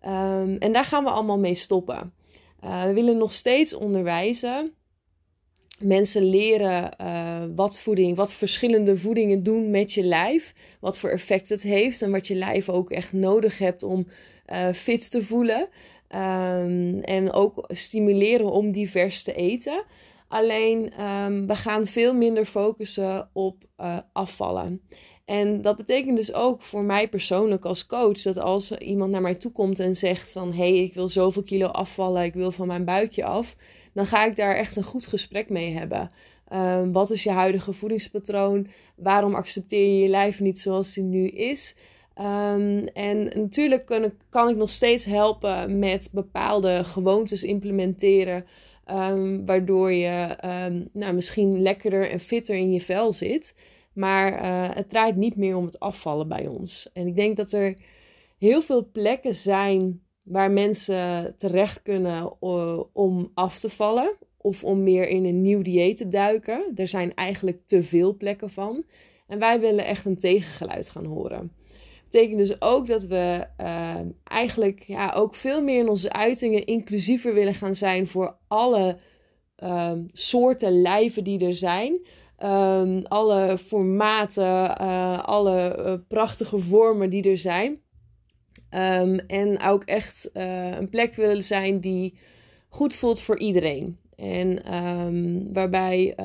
Um, 0.06 0.58
en 0.58 0.72
daar 0.72 0.86
gaan 0.86 1.04
we 1.04 1.10
allemaal 1.10 1.40
mee 1.40 1.56
stoppen. 1.56 2.14
Uh, 2.64 2.84
we 2.84 2.94
willen 2.94 3.18
nog 3.18 3.34
steeds 3.34 3.74
onderwijzen. 3.74 4.74
Mensen 5.80 6.24
leren 6.24 6.96
uh, 7.02 7.44
wat 7.56 7.78
voeding, 7.78 8.16
wat 8.16 8.32
verschillende 8.32 8.98
voedingen 8.98 9.44
doen 9.44 9.72
met 9.72 9.94
je 9.94 10.04
lijf. 10.04 10.54
Wat 10.80 10.98
voor 10.98 11.10
effect 11.10 11.50
het 11.50 11.62
heeft 11.62 12.02
en 12.02 12.12
wat 12.12 12.28
je 12.28 12.36
lijf 12.36 12.70
ook 12.70 12.92
echt 12.92 13.14
nodig 13.14 13.58
hebt 13.58 13.84
om 13.84 14.08
fit 14.74 15.12
te 15.12 15.24
voelen. 15.24 15.70
Um, 16.16 17.00
en 17.00 17.32
ook 17.32 17.66
stimuleren 17.68 18.52
om 18.52 18.72
divers 18.72 19.24
te 19.24 19.34
eten. 19.34 19.84
Alleen 20.28 21.04
um, 21.06 21.48
we 21.48 21.56
gaan 21.56 21.88
veel 21.88 22.14
minder 22.14 22.46
focussen 22.46 23.30
op 23.34 23.64
afvallen. 24.14 24.82
En 25.26 25.62
dat 25.62 25.78
betekent 25.78 26.18
dus 26.18 26.34
ook 26.34 26.62
voor 26.62 26.84
mij 26.84 27.10
persoonlijk 27.10 27.66
als 27.66 27.86
coach 27.88 28.22
dat 28.22 28.38
als 28.38 28.72
iemand 28.72 29.12
naar 29.12 29.22
mij 29.22 29.36
toe 29.36 29.52
komt 29.52 29.80
en 29.80 29.96
zegt 29.96 30.32
van 30.32 30.54
hé, 30.54 30.58
hey, 30.58 30.84
ik 30.84 30.94
wil 30.94 31.10
zoveel 31.10 31.44
kilo 31.44 31.68
afvallen, 31.68 32.24
ik 32.24 32.34
wil 32.34 32.52
van 32.52 32.68
mijn 32.68 32.86
buikje 32.86 33.24
af, 33.24 33.56
dan 33.94 34.06
ga 34.06 34.26
ik 34.26 34.36
daar 34.36 34.56
echt 34.56 34.76
een 34.76 34.84
goed 34.84 35.06
gesprek 35.06 35.50
mee 35.50 35.72
hebben. 35.72 36.12
Um, 36.54 36.92
wat 36.92 37.12
is 37.12 37.24
je 37.24 37.30
huidige 37.30 37.74
voedingspatroon? 37.74 38.68
Waarom 38.96 39.36
accepteer 39.36 39.88
je 39.88 40.02
je 40.02 40.08
lijf 40.08 40.40
niet 40.40 40.60
zoals 40.60 40.94
die 40.94 41.04
nu 41.04 41.28
is? 41.28 41.76
Um, 42.20 42.88
en 42.88 43.24
natuurlijk 43.36 43.86
kan 43.86 44.04
ik, 44.04 44.14
kan 44.30 44.50
ik 44.50 44.56
nog 44.56 44.70
steeds 44.70 45.06
helpen 45.06 45.80
met 45.80 46.10
bepaalde 46.12 46.84
gewoontes 46.84 47.44
implementeren. 47.44 48.46
Um, 48.92 49.46
waardoor 49.46 49.92
je 49.92 50.36
nou, 50.92 51.14
misschien 51.14 51.62
lekkerder 51.62 52.10
en 52.10 52.20
fitter 52.20 52.56
in 52.56 52.72
je 52.72 52.82
vel 52.82 53.12
zit. 53.12 53.56
Maar 53.94 54.34
uh, 54.34 54.76
het 54.76 54.90
draait 54.90 55.16
niet 55.16 55.36
meer 55.36 55.56
om 55.56 55.66
het 55.66 55.80
afvallen 55.80 56.28
bij 56.28 56.48
ons. 56.48 56.92
En 56.94 57.08
ik 57.08 57.16
denk 57.16 57.38
dat 57.38 57.52
er 57.52 57.78
heel 58.38 58.62
veel 58.62 58.90
plekken 58.92 59.36
zijn 59.36 60.02
waar 60.22 60.52
mensen 60.52 61.34
terecht 61.36 61.82
kunnen 61.82 62.34
uh, 62.42 62.80
om 62.94 63.32
af 63.34 63.60
te 63.60 63.70
vallen. 63.70 64.18
Of 64.38 64.64
om 64.64 64.84
meer 64.84 65.08
in 65.08 65.26
een 65.26 65.42
nieuw 65.42 65.62
dieet 65.62 65.98
te 65.98 66.08
duiken. 66.08 66.72
Er 66.76 66.88
zijn 66.88 67.14
eigenlijk 67.14 67.62
te 67.66 67.84
veel 67.84 68.18
plekken 68.18 68.50
van. 68.50 68.84
En 69.28 69.40
wij 69.40 69.60
willen 69.60 69.86
echt 69.86 70.06
een 70.06 70.18
tegengeluid 70.18 70.90
gaan 70.90 71.06
horen. 71.06 71.40
Dat 71.40 72.22
betekent 72.22 72.38
dus 72.38 72.62
ook 72.62 72.88
dat 72.88 73.04
we 73.04 73.46
uh, 73.62 73.96
eigenlijk 74.24 74.80
ja, 74.80 75.12
ook 75.12 75.36
veel 75.36 75.64
meer 75.64 75.80
in 75.80 75.90
onze 75.90 76.12
uitingen 76.12 76.66
inclusiever 76.66 77.34
willen 77.34 77.54
gaan 77.54 77.76
zijn 77.76 78.08
voor 78.08 78.38
alle 78.48 78.98
soorten 80.12 80.82
lijven 80.82 81.24
die 81.24 81.46
er 81.46 81.54
zijn. 81.54 82.00
Um, 82.44 83.06
alle 83.06 83.58
formaten, 83.58 84.78
uh, 84.82 85.24
alle 85.24 85.76
uh, 85.78 85.94
prachtige 86.08 86.60
vormen 86.60 87.10
die 87.10 87.30
er 87.30 87.38
zijn. 87.38 87.82
Um, 88.70 89.20
en 89.20 89.60
ook 89.60 89.84
echt 89.84 90.30
uh, 90.34 90.78
een 90.78 90.90
plek 90.90 91.16
willen 91.16 91.44
zijn 91.44 91.80
die 91.80 92.18
goed 92.70 92.94
voelt 92.94 93.20
voor 93.20 93.40
iedereen. 93.40 93.98
En 94.16 94.74
um, 94.74 95.54
waarbij 95.54 96.16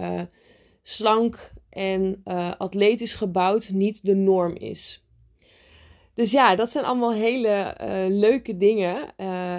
slank 0.82 1.52
en 1.70 2.22
atletisch 2.58 3.14
gebouwd 3.14 3.70
niet 3.72 4.06
de 4.06 4.14
norm 4.14 4.54
is. 4.54 5.05
Dus 6.16 6.30
ja, 6.30 6.56
dat 6.56 6.70
zijn 6.70 6.84
allemaal 6.84 7.12
hele 7.12 7.74
leuke 8.08 8.56
dingen. 8.56 9.16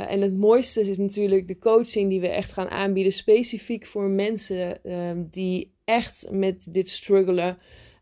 en 0.08 0.22
het 0.22 0.38
mooiste 0.38 0.82
is 0.82 0.98
natuurlijk 0.98 1.48
de 1.48 1.60
coaching 1.60 2.10
die 2.10 2.20
we 2.20 2.28
echt 2.28 2.52
gaan 2.52 2.70
aanbieden, 2.70 3.13
specifiek 3.13 3.86
voor 3.86 4.10
mensen 4.10 4.80
die 5.32 5.74
echt 5.86 6.28
met 6.32 6.67
dit 6.72 6.89
struggelen. 6.89 7.58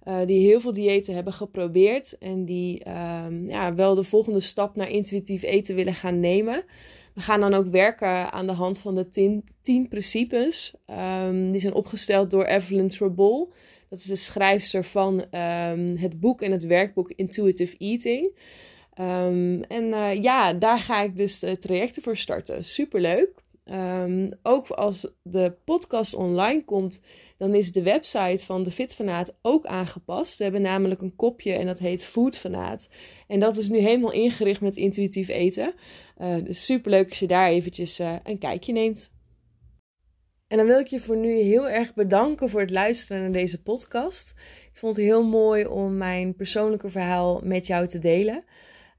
Uh, 0.08 0.26
die 0.26 0.48
heel 0.48 0.60
veel 0.60 0.74
diëten 0.74 1.14
hebben 1.14 1.34
geprobeerd 1.34 2.18
en 2.18 2.46
die 2.46 2.84
uh, 2.88 3.26
ja, 3.48 3.76
wel 3.76 3.96
de 3.96 4.04
volgende 4.04 4.40
stap 4.40 4.76
naar 4.76 4.90
intuïtief 4.90 5.44
eten 5.44 5.76
willen 5.76 5.94
gaan 5.94 6.20
nemen. 6.20 6.64
We 7.14 7.22
gaan 7.22 7.40
dan 7.40 7.54
ook 7.54 7.68
werken 7.68 8.32
aan 8.32 8.48
de 8.48 8.54
hand 8.54 8.78
van 8.78 8.96
de 8.96 9.10
10 9.62 9.88
principes. 9.88 10.74
Um, 11.24 11.52
die 11.52 11.62
zijn 11.62 11.74
opgesteld 11.74 12.32
door 12.32 12.46
Evelyn 12.46 12.90
Trobol. 12.90 13.54
Dat 13.90 14.00
is 14.00 14.06
de 14.06 14.16
schrijfster 14.16 14.84
van 14.84 15.14
um, 15.20 15.98
het 15.98 16.20
boek 16.20 16.42
en 16.42 16.52
het 16.52 16.66
werkboek 16.66 17.12
Intuitive 17.12 17.78
Eating. 17.78 18.38
Um, 19.00 19.64
en 19.64 19.84
uh, 19.84 20.22
ja, 20.22 20.54
daar 20.54 20.80
ga 20.80 21.02
ik 21.02 21.16
dus 21.16 21.40
de 21.40 21.58
trajecten 21.58 22.04
voor 22.04 22.18
starten. 22.18 22.66
Superleuk. 22.66 23.30
Um, 23.72 24.30
ook 24.44 24.70
als 24.70 25.08
de 25.22 25.54
podcast 25.64 26.14
online 26.14 26.64
komt, 26.64 27.02
dan 27.38 27.54
is 27.54 27.72
de 27.72 27.82
website 27.82 28.46
van 28.46 28.64
de 28.64 28.72
Fitfanaat 28.72 29.38
ook 29.42 29.66
aangepast. 29.66 30.38
We 30.38 30.44
hebben 30.44 30.62
namelijk 30.62 31.02
een 31.02 31.16
kopje 31.16 31.54
en 31.54 31.66
dat 31.66 31.80
heet 31.80 32.04
Foodfanaat. 32.04 32.90
En 33.28 33.40
dat 33.40 33.58
is 33.58 33.68
nu 33.68 33.80
helemaal 33.80 34.12
ingericht 34.12 34.62
met 34.62 34.78
intuïtief 34.78 35.28
eten. 35.28 35.74
Uh, 36.22 36.44
dus 36.44 36.66
superleuk 36.66 37.10
als 37.10 37.20
je 37.20 37.28
daar 37.28 37.50
eventjes 37.50 38.00
uh, 38.00 38.16
een 38.24 38.38
kijkje 38.38 38.74
neemt. 38.74 39.14
En 40.48 40.58
dan 40.58 40.66
wil 40.66 40.80
ik 40.80 40.88
je 40.88 41.00
voor 41.00 41.18
nu 41.18 41.38
heel 41.38 41.70
erg 41.70 41.94
bedanken 41.94 42.50
voor 42.50 42.60
het 42.60 42.72
luisteren 42.72 43.22
naar 43.22 43.32
deze 43.32 43.62
podcast. 43.62 44.34
Ik 44.72 44.78
vond 44.80 44.96
het 44.96 45.06
heel 45.06 45.24
mooi 45.24 45.66
om 45.66 45.98
mijn 45.98 46.36
persoonlijke 46.36 46.90
verhaal 46.90 47.42
met 47.44 47.68
jou 47.68 47.88
te 47.88 48.00
delen. 48.00 48.44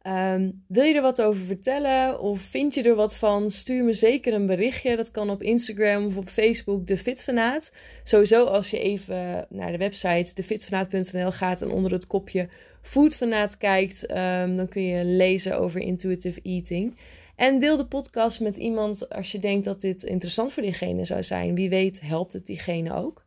Um, 0.07 0.65
wil 0.69 0.85
je 0.85 0.95
er 0.95 1.03
wat 1.03 1.23
over 1.23 1.43
vertellen 1.43 2.21
of 2.21 2.41
vind 2.41 2.75
je 2.75 2.83
er 2.83 2.95
wat 2.95 3.17
van? 3.17 3.51
Stuur 3.51 3.85
me 3.85 3.93
zeker 3.93 4.33
een 4.33 4.47
berichtje. 4.47 4.97
Dat 4.97 5.11
kan 5.11 5.31
op 5.31 5.43
Instagram 5.43 6.07
of 6.07 6.17
op 6.17 6.29
Facebook, 6.29 6.87
de 6.87 6.99
Fitfanaat. 6.99 7.73
Sowieso 8.03 8.45
als 8.45 8.71
je 8.71 8.79
even 8.79 9.47
naar 9.49 9.73
de 9.73 9.79
website 9.79 10.35
defitfanaat.nl 10.35 11.33
gaat 11.33 11.63
en 11.63 11.71
onder 11.71 11.93
het 11.93 12.07
kopje 12.07 12.49
Foodfanaat 12.83 13.57
kijkt, 13.57 14.11
um, 14.11 14.57
dan 14.57 14.69
kun 14.69 14.83
je 14.83 15.05
lezen 15.05 15.59
over 15.59 15.81
intuitive 15.81 16.41
eating. 16.43 16.97
En 17.37 17.59
deel 17.59 17.77
de 17.77 17.87
podcast 17.87 18.41
met 18.41 18.57
iemand 18.57 19.09
als 19.09 19.33
je 19.33 19.39
denkt 19.39 19.65
dat 19.65 19.81
dit 19.81 20.03
interessant 20.03 20.53
voor 20.53 20.63
diegene 20.63 21.05
zou 21.05 21.23
zijn. 21.23 21.55
Wie 21.55 21.69
weet 21.69 22.01
helpt 22.01 22.33
het 22.33 22.47
diegene 22.47 22.95
ook. 22.95 23.25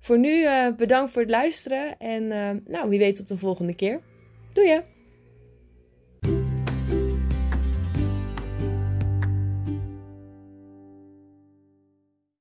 Voor 0.00 0.18
nu 0.18 0.42
uh, 0.42 0.68
bedankt 0.76 1.12
voor 1.12 1.22
het 1.22 1.30
luisteren 1.30 1.98
en 1.98 2.22
uh, 2.22 2.50
nou, 2.66 2.88
wie 2.88 2.98
weet 2.98 3.16
tot 3.16 3.28
de 3.28 3.36
volgende 3.36 3.74
keer. 3.74 4.00
Doei! 4.52 4.95